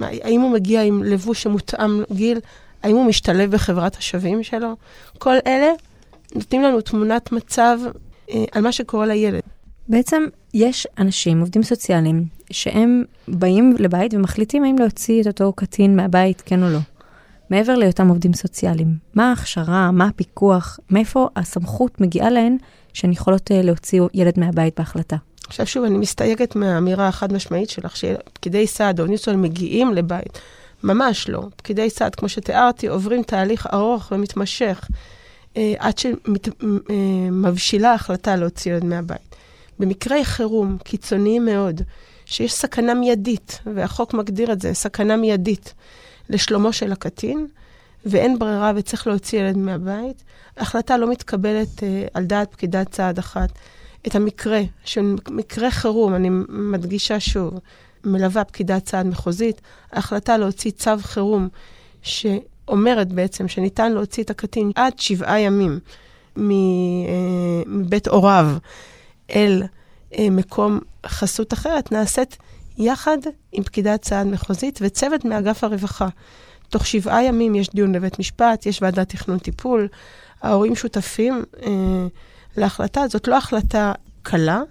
האם 0.02 0.42
הוא 0.42 0.52
מגיע 0.52 0.82
עם 0.82 1.04
לבוש 1.04 1.44
שמותאם 1.44 2.04
גיל, 2.12 2.40
האם 2.84 2.96
הוא 2.96 3.06
משתלב 3.06 3.52
בחברת 3.52 3.96
השווים 3.96 4.44
שלו. 4.44 4.76
כל 5.18 5.36
אלה 5.48 5.72
נותנים 6.36 6.64
לנו 6.64 6.82
תמונת 6.82 7.32
מצב 7.32 7.80
אה, 8.32 8.44
על 8.52 8.62
מה 8.62 8.72
שקורה 8.72 9.06
לילד. 9.06 9.42
בעצם 9.90 10.24
יש 10.54 10.88
אנשים, 10.98 11.40
עובדים 11.40 11.64
סוציאליים, 11.64 12.26
שהם 12.52 13.04
באים 13.28 13.76
לבית 13.80 14.14
ומחליטים 14.14 14.64
האם 14.64 14.76
להוציא 14.80 15.22
את 15.22 15.28
אותו 15.28 15.54
קטין 15.54 15.96
מהבית, 15.96 16.44
כן 16.46 16.64
או 16.64 16.70
לא. 16.70 16.80
מעבר 17.50 17.76
להיותם 17.76 18.08
עובדים 18.08 18.34
סוציאליים, 18.34 18.98
מה 19.16 19.30
ההכשרה, 19.30 19.92
מה 19.92 20.06
הפיקוח, 20.08 20.80
מאיפה 20.90 21.28
הסמכות 21.36 22.02
מגיעה 22.02 22.30
להן 22.30 22.58
שהן 22.94 23.12
יכולות 23.12 23.52
אה, 23.52 23.62
להוציא 23.62 24.02
ילד 24.14 24.40
מהבית 24.40 24.74
בהחלטה? 24.80 25.16
עכשיו 25.48 25.68
שוב, 25.68 25.84
אני 25.84 25.98
מסתייגת 25.98 26.56
מהאמירה 26.56 27.08
החד 27.08 27.34
משמעית 27.34 27.70
שלך, 27.70 27.98
שפקידי 27.98 28.68
סעד 28.68 29.00
או 29.00 29.06
ניסול 29.06 29.36
מגיעים 29.36 29.94
לבית. 29.94 30.40
ממש 30.84 31.30
לא. 31.30 31.42
פקידי 31.56 31.90
סעד, 31.90 32.16
כמו 32.16 32.30
שתיארתי, 32.30 32.88
עוברים 32.88 33.24
תהליך 33.24 33.68
ארוך 33.74 34.12
ומתמשך 34.12 34.88
אה, 35.58 35.74
עד 35.80 35.94
שמבשילה 35.98 37.90
אה, 37.90 37.94
החלטה 37.94 38.36
להוציא 38.36 38.72
ילד 38.72 38.86
מהבית. 38.86 39.36
במקרי 39.80 40.26
חירום 40.26 40.78
קיצוניים 40.84 41.46
מאוד, 41.46 41.82
שיש 42.26 42.54
סכנה 42.54 42.94
מיידית, 42.94 43.60
והחוק 43.76 44.14
מגדיר 44.14 44.52
את 44.52 44.62
זה, 44.62 44.74
סכנה 44.74 45.18
מיידית 45.18 45.74
לשלומו 46.30 46.74
של 46.74 46.92
הקטין, 46.92 47.48
ואין 48.06 48.40
ברירה 48.40 48.72
וצריך 48.76 49.08
להוציא 49.08 49.40
ילד 49.40 49.58
מהבית, 49.58 50.24
ההחלטה 50.58 50.98
לא 50.98 51.12
מתקבלת 51.12 51.84
אה, 51.84 52.06
על 52.14 52.26
דעת 52.26 52.52
פקידת 52.52 52.92
צעד 52.92 53.18
אחת. 53.20 53.50
את 54.08 54.16
המקרה, 54.16 54.62
של 54.86 55.16
מקרה 55.30 55.72
חירום, 55.72 56.16
אני 56.16 56.30
מדגישה 56.50 57.20
שוב, 57.20 57.60
מלווה 58.04 58.44
פקידת 58.44 58.86
צעד 58.86 59.08
מחוזית, 59.08 59.62
ההחלטה 59.92 60.38
להוציא 60.38 60.72
צו 60.72 60.92
חירום, 61.02 61.50
שאומרת 62.02 63.14
בעצם 63.14 63.48
שניתן 63.48 63.92
להוציא 63.92 64.24
את 64.24 64.30
הקטין 64.30 64.72
עד 64.76 65.00
שבעה 65.00 65.40
ימים 65.40 65.80
אה, 66.38 66.44
מבית 67.66 68.08
הוריו 68.08 68.58
אל 69.36 69.64
אה, 70.18 70.30
מקום 70.30 70.80
חסות 71.06 71.54
אחרת, 71.54 71.92
נעשית 71.92 72.38
יחד 72.78 73.18
עם 73.52 73.64
פקידת 73.64 74.02
צעד 74.02 74.28
מחוזית 74.28 74.80
וצוות 74.82 75.26
מאגף 75.26 75.64
הרווחה. 75.64 76.08
תוך 76.70 76.86
שבעה 76.86 77.24
ימים 77.24 77.56
יש 77.56 77.70
דיון 77.70 77.92
בבית 77.92 78.20
משפט, 78.20 78.66
יש 78.66 78.82
ועדת 78.82 79.10
תכנון 79.10 79.40
טיפול, 79.40 79.88
ההורים 80.42 80.76
שותפים 80.76 81.44
אה, 81.64 82.08
להחלטה. 82.58 83.08
זאת 83.08 83.28
לא 83.28 83.38
החלטה 83.38 83.94
קלה, 84.24 84.62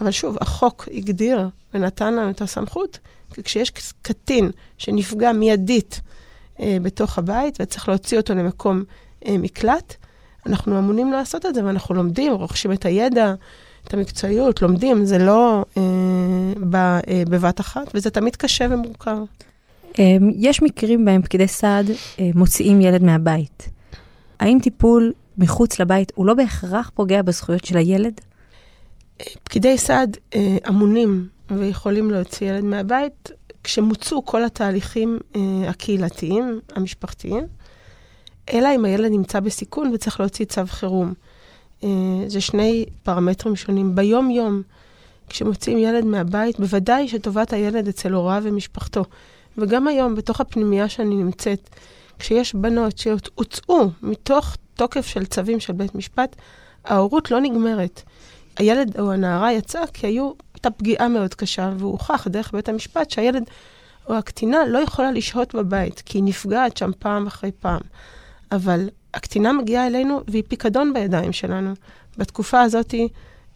אבל 0.00 0.10
שוב, 0.10 0.36
החוק 0.40 0.88
הגדיר 0.94 1.48
ונתן 1.74 2.14
לנו 2.14 2.30
את 2.30 2.40
הסמכות, 2.40 2.98
כי 3.34 3.42
כשיש 3.42 3.72
קטין 4.02 4.50
שנפגע 4.78 5.32
מיידית 5.32 6.00
אה, 6.60 6.76
בתוך 6.82 7.18
הבית 7.18 7.58
וצריך 7.60 7.88
להוציא 7.88 8.18
אותו 8.18 8.34
למקום 8.34 8.84
אה, 9.26 9.38
מקלט, 9.38 9.94
אנחנו 10.46 10.78
אמונים 10.78 11.12
לעשות 11.12 11.46
את 11.46 11.54
זה, 11.54 11.64
ואנחנו 11.64 11.94
לומדים, 11.94 12.32
רוכשים 12.32 12.72
את 12.72 12.84
הידע, 12.84 13.34
את 13.88 13.94
המקצועיות, 13.94 14.62
לומדים, 14.62 15.04
זה 15.04 15.18
לא 15.18 15.64
אה, 15.76 15.82
בא 16.56 17.00
אה, 17.08 17.22
בבת 17.28 17.60
אחת, 17.60 17.90
וזה 17.94 18.10
תמיד 18.10 18.36
קשה 18.36 18.66
ומורכב. 18.70 19.16
אה, 19.98 20.16
יש 20.36 20.62
מקרים 20.62 21.04
בהם 21.04 21.22
פקידי 21.22 21.48
סעד 21.48 21.90
אה, 21.90 22.30
מוציאים 22.34 22.80
ילד 22.80 23.02
מהבית. 23.02 23.68
האם 24.40 24.58
טיפול 24.62 25.12
מחוץ 25.40 25.80
לבית 25.80 26.12
הוא 26.14 26.26
לא 26.26 26.34
בהכרח 26.34 26.90
פוגע 26.94 27.22
בזכויות 27.22 27.64
של 27.64 27.76
הילד? 27.76 28.20
פקידי 29.44 29.78
סעד 29.78 30.16
אה, 30.34 30.56
אמונים 30.68 31.28
ויכולים 31.50 32.10
להוציא 32.10 32.50
ילד 32.50 32.64
מהבית 32.64 33.30
כשמוצו 33.64 34.24
כל 34.24 34.44
התהליכים 34.44 35.18
אה, 35.36 35.40
הקהילתיים, 35.68 36.60
המשפחתיים, 36.74 37.46
אלא 38.52 38.68
אם 38.74 38.84
הילד 38.84 39.10
נמצא 39.10 39.40
בסיכון 39.40 39.90
וצריך 39.94 40.20
להוציא 40.20 40.44
צו 40.44 40.66
חירום. 40.66 41.14
אה, 41.84 41.88
זה 42.26 42.40
שני 42.40 42.86
פרמטרים 43.02 43.56
שונים. 43.56 43.94
ביום-יום, 43.94 44.62
כשמוציאים 45.28 45.78
ילד 45.78 46.04
מהבית, 46.04 46.60
בוודאי 46.60 47.08
שטובת 47.08 47.52
הילד 47.52 47.88
אצל 47.88 48.12
הוריו 48.12 48.42
ומשפחתו. 48.44 49.04
וגם 49.58 49.88
היום, 49.88 50.14
בתוך 50.14 50.40
הפנימייה 50.40 50.88
שאני 50.88 51.14
נמצאת, 51.14 51.70
כשיש 52.20 52.54
בנות 52.54 52.98
שהוצאו 52.98 53.90
מתוך 54.02 54.56
תוקף 54.74 55.06
של 55.06 55.26
צווים 55.26 55.60
של 55.60 55.72
בית 55.72 55.94
משפט, 55.94 56.36
ההורות 56.84 57.30
לא 57.30 57.40
נגמרת. 57.40 58.02
הילד 58.56 59.00
או 59.00 59.12
הנערה 59.12 59.52
יצא 59.52 59.86
כי 59.92 60.06
היו, 60.06 60.32
הייתה 60.54 60.70
פגיעה 60.70 61.08
מאוד 61.08 61.34
קשה, 61.34 61.72
והוכח 61.78 62.28
דרך 62.28 62.52
בית 62.52 62.68
המשפט 62.68 63.10
שהילד 63.10 63.44
או 64.08 64.14
הקטינה 64.14 64.66
לא 64.66 64.78
יכולה 64.78 65.12
לשהות 65.12 65.54
בבית, 65.54 66.02
כי 66.06 66.18
היא 66.18 66.24
נפגעת 66.24 66.76
שם 66.76 66.90
פעם 66.98 67.26
אחרי 67.26 67.50
פעם. 67.60 67.80
אבל 68.52 68.88
הקטינה 69.14 69.52
מגיעה 69.52 69.86
אלינו 69.86 70.20
והיא 70.28 70.42
פיקדון 70.48 70.92
בידיים 70.92 71.32
שלנו. 71.32 71.72
בתקופה 72.18 72.60
הזאת 72.60 72.94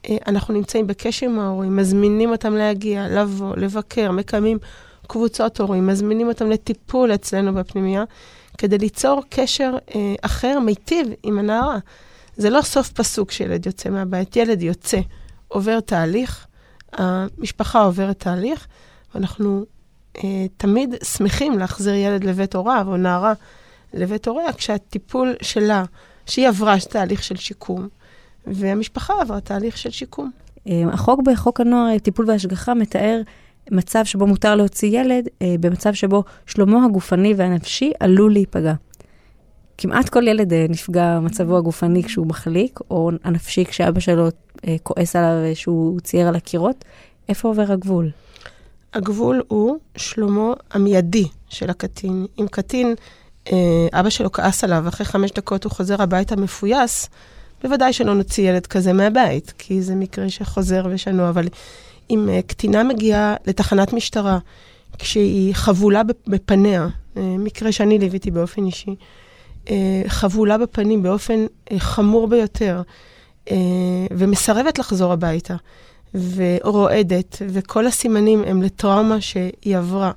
אה, 0.09 0.17
אנחנו 0.27 0.55
נמצאים 0.55 0.87
בקשר 0.87 1.27
עם 1.27 1.39
ההורים, 1.39 1.77
מזמינים 1.77 2.31
אותם 2.31 2.55
להגיע, 2.55 3.09
לבוא, 3.09 3.57
לבקר, 3.57 4.11
מקיימים 4.11 4.59
קבוצות 5.07 5.61
הורים, 5.61 5.87
מזמינים 5.87 6.29
אותם 6.29 6.51
לטיפול 6.51 7.15
אצלנו 7.15 7.55
בפנימייה, 7.55 8.05
כדי 8.59 8.79
ליצור 8.79 9.23
קשר 9.29 9.77
אה, 9.95 10.15
אחר, 10.23 10.59
מיטיב, 10.59 11.07
עם 11.23 11.39
הנערה. 11.39 11.79
זה 12.37 12.51
לא 12.51 12.63
סוף 12.63 12.93
פסוק 12.93 13.31
שילד 13.31 13.67
יוצא 13.67 13.91
מהבית. 13.91 14.37
ילד 14.37 14.63
יוצא, 14.63 15.01
עובר 15.49 15.81
תהליך, 15.81 16.47
המשפחה 16.93 17.81
עוברת 17.81 18.19
תהליך, 18.19 18.67
ואנחנו 19.15 19.65
אה, 20.17 20.47
תמיד 20.57 20.95
שמחים 21.05 21.59
להחזיר 21.59 21.95
ילד 21.95 22.25
לבית 22.25 22.55
הוריו 22.55 22.85
או 22.89 22.97
נערה 22.97 23.33
לבית 23.95 24.29
הוריה, 24.29 24.53
כשהטיפול 24.53 25.35
שלה, 25.43 25.85
שהיא 26.27 26.49
עברה 26.49 26.75
תהליך 26.91 27.23
של 27.23 27.37
שיקום, 27.37 27.89
והמשפחה 28.47 29.15
עברה 29.21 29.41
תהליך 29.41 29.79
של 29.79 29.91
שיקום. 29.91 30.31
אה, 30.69 30.83
החוק 30.93 31.21
בחוק 31.25 31.61
הנוער, 31.61 31.99
טיפול 31.99 32.31
והשגחה, 32.31 32.75
מתאר 32.75 33.21
מצב 33.71 34.05
שבו 34.05 34.27
מותר 34.27 34.55
להוציא 34.55 35.01
ילד, 35.01 35.29
אה, 35.43 35.55
במצב 35.61 35.95
שבו 35.95 36.25
שלומו 36.47 36.85
הגופני 36.85 37.35
והנפשי 37.37 37.93
עלול 38.01 38.33
להיפגע. 38.33 38.75
כמעט 39.79 40.09
כל 40.09 40.29
ילד 40.29 40.53
אה, 40.53 40.67
נפגע 40.69 41.21
מצבו 41.21 41.57
הגופני 41.57 42.03
כשהוא 42.03 42.27
מחליק, 42.27 42.81
או 42.91 43.11
הנפשי 43.25 43.65
כשאבא 43.65 44.01
שלו 44.01 44.29
כועס 44.83 45.17
עליו 45.17 45.57
שהוא 45.57 46.01
צייר 46.01 46.29
על 46.29 46.37
הקירות. 46.37 46.85
איפה 47.29 47.49
עובר 47.49 47.73
הגבול? 47.73 48.11
הגבול 48.95 49.43
הוא 49.49 49.79
שלומו 49.97 50.55
המיידי 50.71 51.25
של 51.49 51.71
הקטין. 51.71 52.27
אם 52.41 52.47
קטין, 52.51 52.95
אבא 53.93 54.11
שלו 54.11 54.33
כעס 54.33 54.65
עליו, 54.65 54.89
אחרי 54.89 55.07
חמש 55.07 55.31
דקות 55.31 55.65
הוא 55.65 55.73
חוזר 55.73 56.03
הביתה 56.03 56.37
מפויס, 56.37 57.09
בוודאי 57.65 57.93
שלא 57.93 58.15
נוציא 58.15 58.51
ילד 58.51 58.67
כזה 58.67 58.93
מהבית, 58.93 59.53
כי 59.59 59.83
זה 59.83 59.95
מקרה 59.95 60.31
שחוזר 60.31 60.87
ושנוע, 60.91 61.29
אבל 61.29 61.49
אם 62.11 62.29
uh, 62.29 62.47
קטינה 62.47 62.83
מגיעה 62.85 63.35
לתחנת 63.47 63.93
משטרה, 63.93 64.39
כשהיא 64.99 65.55
חבולה 65.55 66.03
בפניה, 66.27 66.87
uh, 66.87 67.19
מקרה 67.19 67.73
שאני 67.73 67.99
ליוויתי 67.99 68.31
באופן 68.31 68.67
אישי, 68.67 68.95
uh, 69.65 69.69
חבולה 70.07 70.59
בפנים 70.59 71.03
באופן 71.03 71.47
חמור 71.79 72.29
ביותר, 72.29 72.83
ומסרבת 74.11 74.79
לחזור 74.79 75.13
הביתה, 75.13 75.57
ורועדת, 76.15 77.43
וכל 77.49 77.87
הסימנים 77.87 78.43
הם 78.47 78.63
לטראומה 78.63 79.21
שהיא 79.21 79.77
עברה, 79.77 80.13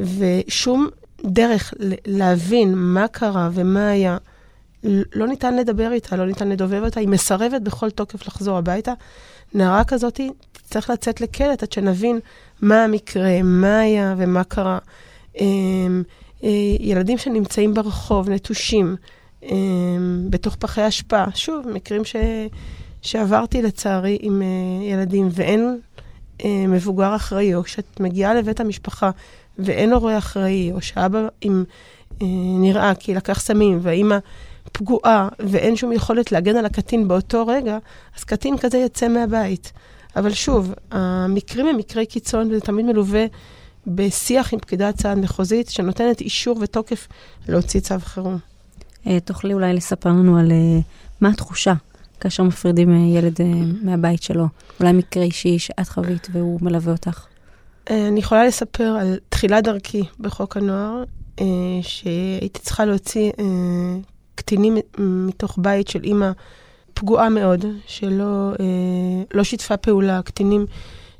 ושום 0.00 0.88
דרך 1.24 1.74
להבין 2.06 2.72
מה 2.74 3.08
קרה 3.08 3.50
ומה 3.52 3.88
היה, 3.88 4.16
לא 5.14 5.26
ניתן 5.26 5.56
לדבר 5.56 5.92
איתה, 5.92 6.16
לא 6.16 6.26
ניתן 6.26 6.48
לדובב 6.48 6.82
אותה, 6.84 7.00
היא 7.00 7.08
מסרבת 7.08 7.62
בכל 7.62 7.90
תוקף 7.90 8.26
לחזור 8.26 8.58
הביתה. 8.58 8.92
נערה 9.54 9.84
כזאת 9.84 10.20
תצטרך 10.52 10.90
לצאת 10.90 11.20
לקלט 11.20 11.62
עד 11.62 11.72
שנבין 11.72 12.20
מה 12.62 12.84
המקרה, 12.84 13.42
מה 13.42 13.78
היה 13.78 14.14
ומה 14.18 14.44
קרה. 14.44 14.78
אמ, 15.40 16.02
אה, 16.44 16.48
ילדים 16.80 17.18
שנמצאים 17.18 17.74
ברחוב, 17.74 18.30
נטושים, 18.30 18.96
אמ, 19.42 20.26
בתוך 20.30 20.56
פחי 20.56 20.88
אשפה, 20.88 21.24
שוב, 21.34 21.68
מקרים 21.68 22.04
ש... 22.04 22.16
שעברתי 23.02 23.62
לצערי 23.62 24.18
עם 24.20 24.42
אה, 24.42 24.84
ילדים, 24.92 25.28
ואין 25.32 25.78
אה, 26.44 26.64
מבוגר 26.68 27.16
אחראי, 27.16 27.54
או 27.54 27.62
כשאת 27.62 28.00
מגיעה 28.00 28.34
לבית 28.34 28.60
המשפחה 28.60 29.10
ואין 29.58 29.92
הורה 29.92 30.18
אחראי, 30.18 30.72
או 30.72 30.80
שאבא 30.80 31.28
עם, 31.40 31.64
נראה 32.60 32.94
כי 32.94 33.14
לקח 33.14 33.40
סמים, 33.40 33.78
והאימא 33.82 34.18
פגועה 34.72 35.28
ואין 35.38 35.76
שום 35.76 35.92
יכולת 35.92 36.32
להגן 36.32 36.56
על 36.56 36.66
הקטין 36.66 37.08
באותו 37.08 37.46
רגע, 37.46 37.78
אז 38.18 38.24
קטין 38.24 38.58
כזה 38.58 38.78
יצא 38.78 39.08
מהבית. 39.08 39.72
אבל 40.16 40.32
שוב, 40.32 40.74
המקרים 40.90 41.66
הם 41.66 41.76
מקרי 41.76 42.06
קיצון, 42.06 42.50
וזה 42.50 42.60
תמיד 42.60 42.86
מלווה 42.86 43.26
בשיח 43.86 44.52
עם 44.52 44.60
פקידת 44.60 45.00
סעד 45.00 45.18
מחוזית, 45.18 45.70
שנותנת 45.70 46.20
אישור 46.20 46.58
ותוקף 46.60 47.08
להוציא 47.48 47.80
צו 47.80 47.94
חירום. 48.00 48.38
אה, 49.06 49.20
תוכלי 49.20 49.54
אולי 49.54 49.72
לספר 49.72 50.08
לנו 50.08 50.38
על 50.38 50.50
אה, 50.50 50.80
מה 51.20 51.28
התחושה 51.28 51.74
כאשר 52.20 52.42
מפרידים 52.42 52.90
אה, 52.90 53.18
ילד 53.18 53.36
מהבית 53.82 54.22
שלו? 54.22 54.46
אולי 54.80 54.92
מקרה 54.92 55.22
אישי 55.22 55.58
שאת 55.58 55.88
חווית 55.88 56.28
והוא 56.32 56.58
מלווה 56.62 56.92
אותך. 56.92 57.26
אני 57.90 58.20
יכולה 58.20 58.44
לספר 58.46 58.96
על 59.00 59.18
תחילת 59.28 59.64
דרכי 59.64 60.02
בחוק 60.20 60.56
הנוער, 60.56 61.04
שהייתי 61.82 62.60
צריכה 62.60 62.84
להוציא 62.84 63.30
קטינים 64.34 64.76
מתוך 64.98 65.58
בית 65.58 65.88
של 65.88 66.04
אימא 66.04 66.30
פגועה 66.94 67.28
מאוד, 67.28 67.64
שלא 67.86 68.52
אה, 68.60 69.22
לא 69.34 69.44
שיתפה 69.44 69.76
פעולה. 69.76 70.22
קטינים 70.22 70.66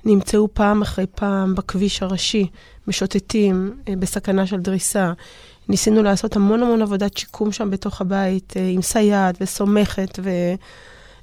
נמצאו 0.05 0.49
פעם 0.55 0.83
אחרי 0.83 1.07
פעם 1.15 1.55
בכביש 1.55 2.03
הראשי, 2.03 2.47
משוטטים, 2.89 3.73
אה, 3.89 3.95
בסכנה 3.97 4.47
של 4.47 4.61
דריסה. 4.61 5.13
ניסינו 5.69 6.03
לעשות 6.03 6.37
המון 6.37 6.63
המון 6.63 6.83
עבודת 6.83 7.17
שיקום 7.17 7.53
שם 7.53 7.71
בתוך 7.71 8.01
הבית, 8.01 8.55
אה, 8.57 8.69
עם 8.69 8.83
סייעת 8.83 9.35
וסומכת 9.41 10.19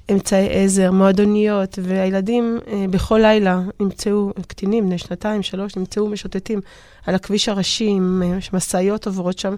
ואמצעי 0.08 0.48
עזר, 0.64 0.92
מועדוניות, 0.92 1.78
והילדים 1.82 2.58
אה, 2.66 2.84
בכל 2.90 3.18
לילה 3.18 3.60
נמצאו, 3.80 4.32
קטינים 4.46 4.86
בני 4.86 4.98
שנתיים, 4.98 5.42
שלוש, 5.42 5.76
נמצאו 5.76 6.08
משוטטים 6.08 6.60
על 7.06 7.14
הכביש 7.14 7.48
הראשי, 7.48 7.88
עם 7.88 8.22
אה, 8.24 8.38
משאיות 8.52 9.06
עוברות 9.06 9.38
שם, 9.38 9.54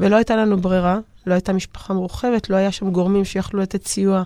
ולא 0.00 0.16
הייתה 0.16 0.36
לנו 0.36 0.56
ברירה. 0.56 0.98
לא 1.26 1.34
הייתה 1.34 1.52
משפחה 1.52 1.94
מורחבת, 1.94 2.50
לא 2.50 2.56
היה 2.56 2.72
שם 2.72 2.90
גורמים 2.90 3.24
שיכלו 3.24 3.60
לתת 3.60 3.86
סיוע 3.86 4.22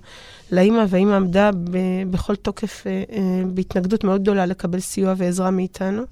לאימא, 0.52 0.84
והאימא 0.88 1.14
עמדה 1.14 1.50
ב- 1.52 2.10
בכל 2.10 2.36
תוקף 2.36 2.86
אה, 2.86 3.02
אה, 3.12 3.42
בהתנגדות 3.46 4.04
מאוד 4.04 4.22
גדולה 4.22 4.46
לקבל 4.46 4.80
סיוע 4.80 5.14
ועזרה 5.16 5.50
מאיתנו. 5.50 6.02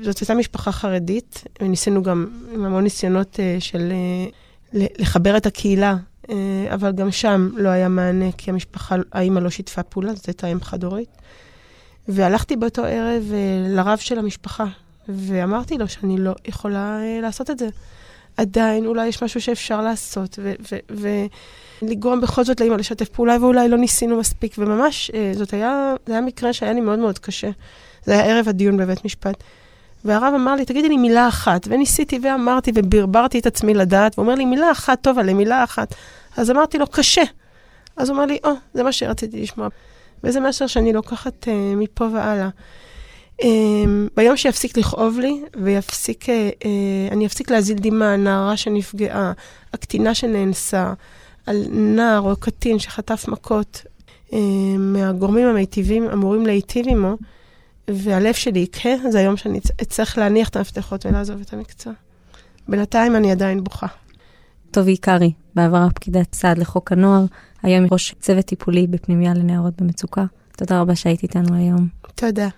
זאת 0.00 0.18
הייתה 0.18 0.34
משפחה 0.34 0.72
חרדית, 0.72 1.44
וניסינו 1.62 2.02
גם 2.02 2.26
עם 2.52 2.64
המון 2.64 2.82
ניסיונות 2.82 3.40
אה, 3.40 3.56
של 3.60 3.92
אה, 3.92 4.86
לחבר 4.98 5.36
את 5.36 5.46
הקהילה, 5.46 5.96
אה, 6.30 6.34
אבל 6.74 6.92
גם 6.92 7.10
שם 7.10 7.50
לא 7.56 7.68
היה 7.68 7.88
מענה, 7.88 8.32
כי 8.32 8.50
המשפחה, 8.50 8.96
האימא 9.12 9.40
לא 9.40 9.50
שיתפה 9.50 9.82
פעולה, 9.82 10.14
זאת 10.14 10.26
הייתה 10.26 10.46
אם 10.46 10.60
חד-הורית. 10.60 11.08
והלכתי 12.08 12.56
באותו 12.56 12.84
ערב 12.84 13.22
אה, 13.32 13.68
לרב 13.68 13.98
של 13.98 14.18
המשפחה, 14.18 14.64
ואמרתי 15.08 15.78
לו 15.78 15.88
שאני 15.88 16.18
לא 16.18 16.34
יכולה 16.44 17.00
אה, 17.02 17.20
לעשות 17.22 17.50
את 17.50 17.58
זה. 17.58 17.68
עדיין 18.36 18.86
אולי 18.86 19.06
יש 19.06 19.22
משהו 19.22 19.40
שאפשר 19.40 19.80
לעשות, 19.80 20.38
ולגרום 21.82 22.20
בכל 22.20 22.44
זאת 22.44 22.60
לאמא 22.60 22.74
לשתף 22.74 23.08
פעולה, 23.08 23.36
ואולי 23.40 23.68
לא 23.68 23.78
ניסינו 23.78 24.18
מספיק, 24.18 24.54
וממש, 24.58 25.10
אה, 25.14 25.32
זאת 25.34 25.52
היה, 25.52 25.94
זה 26.06 26.12
היה 26.12 26.22
מקרה 26.22 26.52
שהיה 26.52 26.72
לי 26.72 26.80
מאוד 26.80 26.98
מאוד 26.98 27.18
קשה. 27.18 27.50
זה 28.04 28.12
היה 28.12 28.24
ערב 28.24 28.48
הדיון 28.48 28.76
בבית 28.76 29.04
משפט. 29.04 29.42
והרב 30.04 30.34
אמר 30.34 30.54
לי, 30.54 30.64
תגידי 30.64 30.88
לי 30.88 30.96
מילה 30.96 31.28
אחת. 31.28 31.66
וניסיתי 31.68 32.18
ואמרתי 32.22 32.72
וברברתי 32.74 33.38
את 33.38 33.46
עצמי 33.46 33.74
לדעת, 33.74 34.18
והוא 34.18 34.26
אומר 34.26 34.34
לי, 34.34 34.44
מילה 34.44 34.72
אחת, 34.72 35.02
טוב, 35.02 35.18
עלי, 35.18 35.34
מילה 35.34 35.64
אחת. 35.64 35.94
אז 36.36 36.50
אמרתי 36.50 36.78
לו, 36.78 36.86
קשה. 36.86 37.22
אז 37.96 38.08
הוא 38.08 38.16
אמר 38.16 38.26
לי, 38.26 38.38
או, 38.44 38.50
oh, 38.50 38.54
זה 38.74 38.82
מה 38.82 38.92
שרציתי 38.92 39.42
לשמוע. 39.42 39.68
וזה 40.24 40.40
מסר 40.40 40.66
שאני 40.66 40.92
לוקחת 40.92 41.44
uh, 41.44 41.76
מפה 41.76 42.04
והלאה. 42.12 42.48
Um, 43.42 43.44
ביום 44.16 44.36
שיפסיק 44.36 44.76
לכאוב 44.76 45.18
לי, 45.18 45.42
ויפסיק, 45.62 46.24
uh, 46.24 46.32
אני 47.10 47.26
אפסיק 47.26 47.50
להזיל 47.50 47.78
דמעה, 47.78 48.16
נערה 48.16 48.56
שנפגעה, 48.56 49.32
הקטינה 49.72 50.14
שנאנסה, 50.14 50.92
על 51.46 51.64
נער 51.70 52.20
או 52.20 52.36
קטין 52.36 52.78
שחטף 52.78 53.28
מכות, 53.28 53.82
uh, 54.30 54.34
מהגורמים 54.78 55.48
המיטיבים 55.48 56.10
אמורים 56.10 56.46
להיטיב 56.46 56.86
עמו, 56.88 57.16
והלב 57.90 58.34
שלי 58.34 58.58
יקהה, 58.60 59.10
זה 59.10 59.18
היום 59.18 59.36
שאני 59.36 59.60
אצטרך 59.82 60.18
להניח 60.18 60.48
את 60.48 60.56
המפתחות 60.56 61.06
ולעזוב 61.06 61.40
את 61.40 61.52
המקצוע. 61.52 61.92
בינתיים 62.68 63.16
אני 63.16 63.32
עדיין 63.32 63.64
בוכה. 63.64 63.86
טובי 64.70 64.96
קרעי, 64.96 65.32
בעבר 65.54 65.88
פקידת 65.94 66.34
סעד 66.34 66.58
לחוק 66.58 66.92
הנוער, 66.92 67.24
היום 67.62 67.86
ראש 67.90 68.14
צוות 68.20 68.44
טיפולי 68.44 68.86
בפנימייה 68.86 69.34
לנערות 69.34 69.82
במצוקה. 69.82 70.24
תודה 70.56 70.80
רבה 70.80 70.96
שהיית 70.96 71.22
איתנו 71.22 71.56
היום. 71.56 71.88
תודה. 72.14 72.48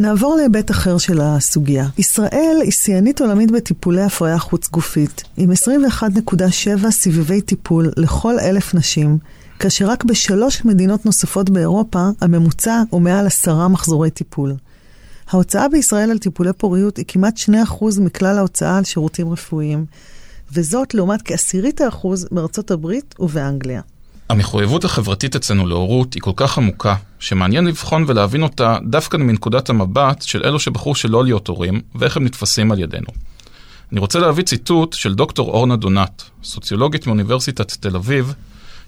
נעבור 0.00 0.36
להיבט 0.36 0.70
אחר 0.70 0.98
של 0.98 1.20
הסוגיה. 1.20 1.86
ישראל 1.98 2.56
היא 2.62 2.72
שיאנית 2.72 3.20
עולמית 3.20 3.50
בטיפולי 3.50 4.02
הפריה 4.02 4.38
חוץ-גופית, 4.38 5.22
עם 5.36 5.50
21.7 5.52 6.90
סבבי 6.90 7.40
טיפול 7.40 7.90
לכל 7.96 8.38
אלף 8.38 8.74
נשים, 8.74 9.18
כאשר 9.58 9.88
רק 9.88 10.04
בשלוש 10.04 10.64
מדינות 10.64 11.06
נוספות 11.06 11.50
באירופה 11.50 12.08
הממוצע 12.20 12.82
הוא 12.90 13.00
מעל 13.00 13.26
עשרה 13.26 13.68
מחזורי 13.68 14.10
טיפול. 14.10 14.54
ההוצאה 15.30 15.68
בישראל 15.68 16.10
על 16.10 16.18
טיפולי 16.18 16.52
פוריות 16.52 16.96
היא 16.96 17.04
כמעט 17.08 17.38
2% 17.38 18.00
מכלל 18.00 18.38
ההוצאה 18.38 18.78
על 18.78 18.84
שירותים 18.84 19.32
רפואיים, 19.32 19.84
וזאת 20.52 20.94
לעומת 20.94 21.22
כעשירית 21.24 21.80
האחוז 21.80 22.28
בארצות 22.32 22.70
הברית 22.70 23.14
ובאנגליה. 23.18 23.80
המחויבות 24.30 24.84
החברתית 24.84 25.36
אצלנו 25.36 25.66
להורות 25.66 26.14
היא 26.14 26.22
כל 26.22 26.32
כך 26.36 26.58
עמוקה, 26.58 26.94
שמעניין 27.18 27.66
לבחון 27.66 28.04
ולהבין 28.06 28.42
אותה 28.42 28.78
דווקא 28.84 29.16
מנקודת 29.16 29.70
המבט 29.70 30.22
של 30.22 30.42
אלו 30.44 30.60
שבחרו 30.60 30.94
שלא 30.94 31.24
להיות 31.24 31.48
הורים, 31.48 31.80
ואיך 31.94 32.16
הם 32.16 32.24
נתפסים 32.24 32.72
על 32.72 32.78
ידינו. 32.78 33.06
אני 33.92 34.00
רוצה 34.00 34.18
להביא 34.18 34.44
ציטוט 34.44 34.92
של 34.92 35.14
דוקטור 35.14 35.50
אורנה 35.50 35.76
דונת, 35.76 36.22
סוציולוגית 36.42 37.06
מאוניברסיטת 37.06 37.72
תל 37.72 37.96
אביב, 37.96 38.34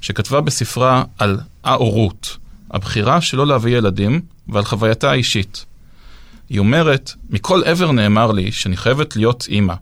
שכתבה 0.00 0.40
בספרה 0.40 1.05
על 1.18 1.40
ההורות, 1.64 2.37
הבחירה 2.70 3.20
שלא 3.20 3.46
להביא 3.46 3.76
ילדים, 3.76 4.20
ועל 4.48 4.64
חווייתה 4.64 5.11
האישית. 5.11 5.64
היא 6.50 6.59
אומרת, 6.59 7.12
מכל 7.31 7.62
עבר 7.64 7.92
נאמר 7.92 8.33
לי 8.33 8.52
שאני 8.52 8.76
חייבת 8.76 9.16
להיות 9.16 9.46
אימא, 9.48 9.74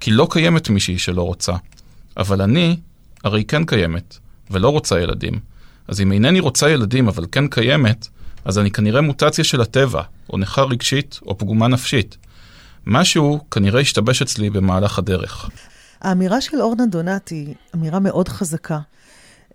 כי 0.00 0.10
לא 0.10 0.26
קיימת 0.30 0.70
מישהי 0.70 0.98
שלא 0.98 1.22
רוצה. 1.22 1.52
אבל 2.16 2.42
אני 2.42 2.76
הרי 3.24 3.44
כן 3.44 3.64
קיימת, 3.64 4.18
ולא 4.50 4.68
רוצה 4.68 5.00
ילדים. 5.00 5.40
אז 5.88 6.00
אם 6.00 6.12
אינני 6.12 6.40
רוצה 6.40 6.70
ילדים 6.70 7.08
אבל 7.08 7.24
כן 7.32 7.48
קיימת, 7.48 8.08
אז 8.44 8.58
אני 8.58 8.70
כנראה 8.70 9.00
מוטציה 9.00 9.44
של 9.44 9.60
הטבע, 9.60 10.02
או 10.30 10.38
נכה 10.38 10.62
רגשית, 10.62 11.20
או 11.26 11.38
פגומה 11.38 11.68
נפשית. 11.68 12.16
משהו 12.86 13.40
כנראה 13.50 13.80
השתבש 13.80 14.22
אצלי 14.22 14.50
במהלך 14.50 14.98
הדרך. 14.98 15.48
האמירה 16.00 16.40
של 16.40 16.60
אורנה 16.60 16.86
דונט 16.86 17.28
היא 17.28 17.54
אמירה 17.74 17.98
מאוד 17.98 18.28
חזקה. 18.28 18.78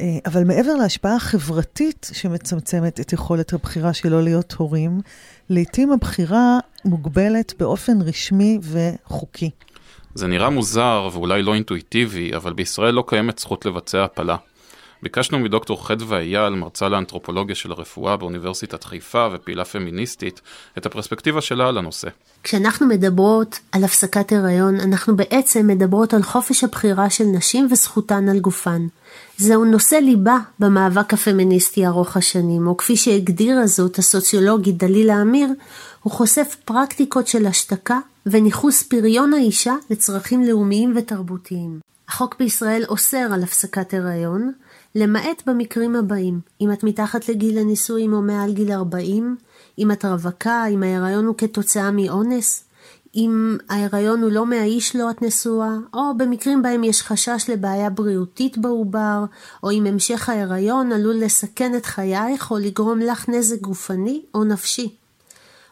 אה, 0.01 0.17
אבל 0.25 0.43
מעבר 0.43 0.73
להשפעה 0.75 1.15
החברתית 1.15 2.11
שמצמצמת 2.13 2.99
את 2.99 3.13
יכולת 3.13 3.53
הבחירה 3.53 3.93
שלו 3.93 4.21
להיות 4.21 4.53
הורים, 4.53 5.01
לעתים 5.49 5.91
הבחירה 5.91 6.59
מוגבלת 6.85 7.53
באופן 7.59 8.01
רשמי 8.01 8.59
וחוקי. 8.61 9.49
זה 10.13 10.27
נראה 10.27 10.49
מוזר 10.49 11.09
ואולי 11.13 11.41
לא 11.41 11.53
אינטואיטיבי, 11.53 12.35
אבל 12.35 12.53
בישראל 12.53 12.93
לא 12.93 13.03
קיימת 13.07 13.39
זכות 13.39 13.65
לבצע 13.65 14.03
הפלה. 14.03 14.35
ביקשנו 15.03 15.39
מדוקטור 15.39 15.87
חדווה 15.87 16.19
אייל, 16.19 16.49
מרצה 16.49 16.89
לאנתרופולוגיה 16.89 17.55
של 17.55 17.71
הרפואה 17.71 18.17
באוניברסיטת 18.17 18.83
חיפה 18.83 19.27
ופעילה 19.33 19.65
פמיניסטית, 19.65 20.41
את 20.77 20.85
הפרספקטיבה 20.85 21.41
שלה 21.41 21.67
על 21.67 21.77
הנושא. 21.77 22.07
כשאנחנו 22.43 22.87
מדברות 22.87 23.59
על 23.71 23.83
הפסקת 23.83 24.31
הריון, 24.31 24.79
אנחנו 24.79 25.15
בעצם 25.15 25.67
מדברות 25.67 26.13
על 26.13 26.23
חופש 26.23 26.63
הבחירה 26.63 27.09
של 27.09 27.23
נשים 27.23 27.67
וזכותן 27.71 28.29
על 28.29 28.39
גופן. 28.39 28.87
זהו 29.37 29.65
נושא 29.65 29.95
ליבה 29.95 30.37
במאבק 30.59 31.13
הפמיניסטי 31.13 31.87
ארוך 31.87 32.17
השנים, 32.17 32.67
או 32.67 32.77
כפי 32.77 32.97
שהגדירה 32.97 33.67
זאת 33.67 33.97
הסוציולוגית 33.97 34.77
דלילה 34.77 35.21
אמיר, 35.21 35.47
הוא 36.03 36.13
חושף 36.13 36.55
פרקטיקות 36.65 37.27
של 37.27 37.45
השתקה 37.45 37.99
וניכוס 38.25 38.83
פריון 38.83 39.33
האישה 39.33 39.75
לצרכים 39.89 40.43
לאומיים 40.43 40.93
ותרבותיים. 40.95 41.79
החוק 42.09 42.35
בישראל 42.39 42.83
אוסר 42.89 43.27
על 43.33 43.43
הפסקת 43.43 43.93
הריון, 43.93 44.51
למעט 44.95 45.43
במקרים 45.45 45.95
הבאים, 45.95 46.39
אם 46.61 46.71
את 46.71 46.83
מתחת 46.83 47.29
לגיל 47.29 47.57
הנישואים 47.57 48.13
או 48.13 48.21
מעל 48.21 48.53
גיל 48.53 48.71
40, 48.71 49.35
אם 49.79 49.91
את 49.91 50.05
רווקה, 50.05 50.65
אם 50.65 50.83
ההיריון 50.83 51.25
הוא 51.25 51.35
כתוצאה 51.37 51.91
מאונס, 51.91 52.63
אם 53.15 53.57
ההיריון 53.69 54.21
הוא 54.21 54.31
לא 54.31 54.45
מהאיש 54.45 54.95
לו 54.95 55.09
את 55.09 55.21
נשואה, 55.21 55.75
או 55.93 56.17
במקרים 56.17 56.61
בהם 56.61 56.83
יש 56.83 57.01
חשש 57.01 57.49
לבעיה 57.49 57.89
בריאותית 57.89 58.57
בעובר, 58.57 59.25
או 59.63 59.71
אם 59.71 59.85
המשך 59.85 60.29
ההיריון 60.29 60.91
עלול 60.91 61.15
לסכן 61.15 61.75
את 61.75 61.85
חייך 61.85 62.51
או 62.51 62.57
לגרום 62.57 62.99
לך 62.99 63.29
נזק 63.29 63.61
גופני 63.61 64.21
או 64.33 64.43
נפשי. 64.43 64.95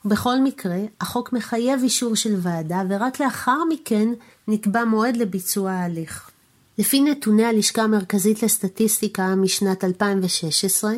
בכל 0.05 0.39
מקרה, 0.39 0.79
החוק 1.01 1.33
מחייב 1.33 1.83
אישור 1.83 2.15
של 2.15 2.35
ועדה, 2.37 2.81
ורק 2.89 3.19
לאחר 3.19 3.57
מכן 3.69 4.09
נקבע 4.47 4.85
מועד 4.85 5.17
לביצוע 5.17 5.71
ההליך. 5.71 6.31
לפי 6.77 7.01
נתוני 7.01 7.45
הלשכה 7.45 7.81
המרכזית 7.81 8.43
לסטטיסטיקה 8.43 9.35
משנת 9.35 9.83
2016, 9.83 10.93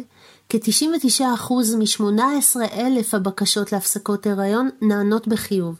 כ-99% 0.49 1.53
מ-18,000 1.77 3.17
הבקשות 3.17 3.71
להפסקות 3.71 4.27
הריון 4.27 4.69
נענות 4.81 5.27
בחיוב, 5.27 5.75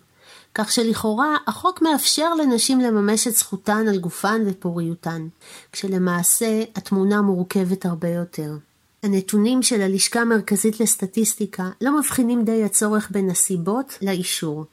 כך 0.56 0.72
שלכאורה 0.72 1.38
החוק 1.48 1.82
מאפשר 1.82 2.34
לנשים 2.36 2.80
לממש 2.80 3.28
את 3.28 3.36
זכותן 3.36 3.88
על 3.88 3.98
גופן 3.98 4.42
ופוריותן, 4.46 5.28
כשלמעשה 5.72 6.64
התמונה 6.76 7.22
מורכבת 7.22 7.86
הרבה 7.86 8.10
יותר. 8.10 8.58
הנתונים 9.04 9.62
של 9.62 9.82
הלשכה 9.82 10.22
המרכזית 10.22 10.80
לסטטיסטיקה 10.80 11.70
לא 11.82 12.00
מבחינים 12.00 12.44
די 12.44 12.64
הצורך 12.64 13.12
בין 13.12 13.30
הסיבות 13.30 13.98
לאישור. 14.02 14.66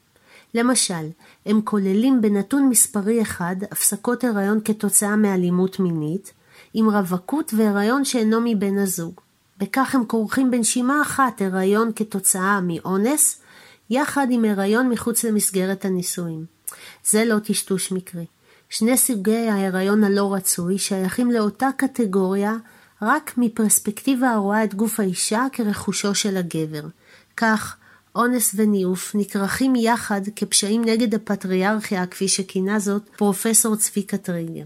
למשל, 0.56 1.08
הם 1.46 1.60
כוללים 1.64 2.20
בנתון 2.20 2.68
מספרי 2.68 3.22
אחד 3.22 3.56
הפסקות 3.70 4.24
הריון 4.24 4.60
כתוצאה 4.64 5.16
מאלימות 5.16 5.80
מינית, 5.80 6.32
עם 6.74 6.90
רווקות 6.90 7.54
והריון 7.56 8.04
שאינו 8.04 8.40
מבן 8.44 8.78
הזוג. 8.78 9.20
בכך 9.58 9.94
הם 9.94 10.04
כורכים 10.06 10.50
בנשימה 10.50 11.02
אחת 11.02 11.42
הריון 11.42 11.90
כתוצאה 11.96 12.60
מאונס, 12.62 13.40
יחד 13.90 14.26
עם 14.30 14.44
הריון 14.44 14.88
מחוץ 14.88 15.24
למסגרת 15.24 15.84
הנישואים. 15.84 16.44
זה 17.04 17.24
לא 17.24 17.38
טשטוש 17.38 17.92
מקרי. 17.92 18.26
שני 18.68 18.96
סוגי 18.96 19.48
ההיריון 19.48 20.04
הלא 20.04 20.34
רצוי 20.34 20.78
שייכים 20.78 21.30
לאותה 21.30 21.68
קטגוריה 21.76 22.56
רק 23.02 23.34
מפרספקטיבה 23.36 24.30
הרואה 24.30 24.64
את 24.64 24.74
גוף 24.74 25.00
האישה 25.00 25.46
כרכושו 25.52 26.14
של 26.14 26.36
הגבר. 26.36 26.82
כך, 27.36 27.76
אונס 28.16 28.54
וניאוף 28.56 29.14
נכרכים 29.14 29.76
יחד 29.76 30.20
כפשעים 30.36 30.84
נגד 30.84 31.14
הפטריארכיה, 31.14 32.06
כפי 32.06 32.28
שכינה 32.28 32.78
זאת 32.78 33.02
פרופסור 33.16 33.76
צביקה 33.76 34.16
טריגר. 34.16 34.64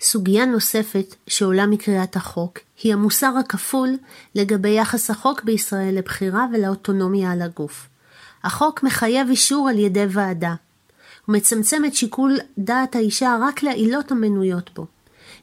סוגיה 0.00 0.46
נוספת 0.46 1.14
שעולה 1.26 1.66
מקריאת 1.66 2.16
החוק 2.16 2.58
היא 2.82 2.92
המוסר 2.92 3.32
הכפול 3.40 3.88
לגבי 4.34 4.70
יחס 4.70 5.10
החוק 5.10 5.42
בישראל 5.42 5.94
לבחירה 5.94 6.46
ולאוטונומיה 6.52 7.32
על 7.32 7.42
הגוף. 7.42 7.88
החוק 8.44 8.82
מחייב 8.82 9.28
אישור 9.30 9.68
על 9.68 9.78
ידי 9.78 10.06
ועדה. 10.10 10.54
הוא 11.26 11.36
מצמצם 11.36 11.84
את 11.84 11.94
שיקול 11.94 12.38
דעת 12.58 12.96
האישה 12.96 13.36
רק 13.42 13.62
לעילות 13.62 14.10
המנויות 14.12 14.70
בו. 14.74 14.86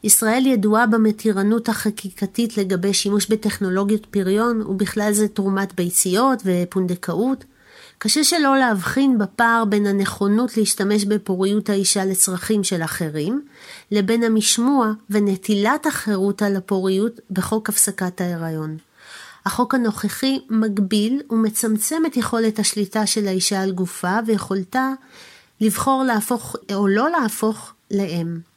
ישראל 0.04 0.46
ידועה 0.46 0.88
במתירנות 0.88 1.70
החקיקתית 1.70 2.58
לגבי 2.58 2.94
שימוש 2.94 3.28
בטכנולוגיות 3.30 4.06
פריון, 4.06 4.62
ובכלל 4.62 5.14
זה 5.14 5.28
תרומת 5.28 5.76
ביציות 5.76 6.42
ופונדקאות. 6.46 7.46
קשה 7.98 8.24
שלא 8.24 8.58
להבחין 8.58 9.18
בפער 9.18 9.66
בין 9.66 9.86
הנכונות 9.86 10.58
להשתמש 10.58 11.06
בפוריות 11.06 11.70
האישה 11.70 12.06
לצרכים 12.06 12.64
של 12.64 12.84
אחרים, 12.84 13.42
לבין 13.92 14.24
המשמוע 14.24 14.92
ונטילת 15.10 15.86
החירות 15.86 16.42
על 16.42 16.56
הפוריות 16.56 17.20
בחוק 17.32 17.70
הפסקת 17.70 18.22
ההיריון. 18.22 18.78
החוק 19.46 19.76
הנוכחי 19.76 20.40
מגביל 20.50 21.22
ומצמצם 21.30 22.04
את 22.08 22.18
יכולת 22.18 22.60
השליטה 22.60 23.06
של 23.06 23.28
האישה 23.28 23.62
על 23.62 23.72
גופה 23.72 24.18
ויכולתה 24.26 24.92
לבחור 25.62 26.04
להפוך 26.04 26.56
או 26.74 26.88
לא 26.88 27.10
להפוך 27.10 27.74
לאם. 27.92 28.57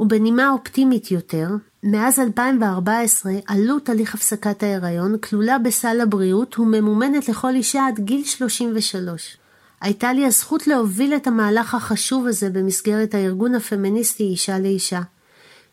ובנימה 0.00 0.50
אופטימית 0.50 1.10
יותר, 1.10 1.48
מאז 1.82 2.18
2014 2.20 3.32
עלות 3.46 3.88
הליך 3.88 4.14
הפסקת 4.14 4.62
ההיריון 4.62 5.18
כלולה 5.18 5.58
בסל 5.58 6.00
הבריאות 6.00 6.58
וממומנת 6.58 7.28
לכל 7.28 7.54
אישה 7.54 7.86
עד 7.86 8.00
גיל 8.00 8.24
33. 8.24 9.36
הייתה 9.80 10.12
לי 10.12 10.26
הזכות 10.26 10.66
להוביל 10.66 11.16
את 11.16 11.26
המהלך 11.26 11.74
החשוב 11.74 12.26
הזה 12.26 12.50
במסגרת 12.50 13.14
הארגון 13.14 13.54
הפמיניסטי 13.54 14.22
אישה 14.22 14.58
לאישה. 14.58 15.00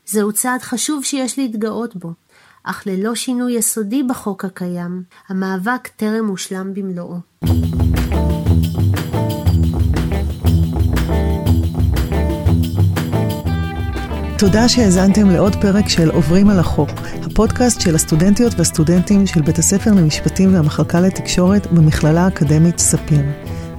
זהו 0.06 0.32
צעד 0.34 0.62
חשוב 0.62 1.04
שיש 1.04 1.40
להתגאות 1.40 1.96
בו, 1.96 2.14
אך 2.64 2.84
ללא 2.88 3.16
שינוי 3.16 3.54
יסודי 3.54 4.04
בחוק 4.04 4.46
הקיים, 4.46 5.04
המאבק 5.30 5.88
טרם 5.88 6.28
הושלם 6.28 6.74
במלואו. 6.74 7.18
תודה 14.38 14.70
שהאזנתם 14.70 15.30
לעוד 15.30 15.56
פרק 15.56 15.90
של 15.90 16.10
עוברים 16.10 16.50
על 16.50 16.60
החוק, 16.60 16.90
הפודקאסט 17.24 17.82
של 17.82 17.96
הסטודנטיות 17.96 18.54
והסטודנטים 18.58 19.28
של 19.28 19.42
בית 19.42 19.58
הספר 19.58 19.92
למשפטים 19.92 20.54
והמחלקה 20.54 21.00
לתקשורת 21.00 21.72
במכללה 21.72 22.26
האקדמית 22.26 22.80
ספיר. 22.80 23.22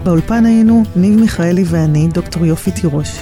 באולפן 0.04 0.46
היינו 0.46 0.82
ניב 0.96 1.20
מיכאלי 1.20 1.64
ואני, 1.66 2.08
דוקטור 2.08 2.46
יופי 2.46 2.70
תירוש. 2.70 3.18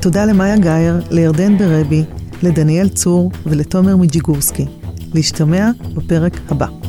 תודה 0.00 0.24
למאיה 0.24 0.56
גאייר, 0.56 1.02
לירדן 1.10 1.58
ברבי, 1.58 2.04
לדניאל 2.42 2.88
צור 2.88 3.30
ולתומר 3.46 3.96
מג'יגורסקי. 3.96 4.66
להשתמע 5.14 5.70
בפרק 5.94 6.40
הבא. 6.50 6.83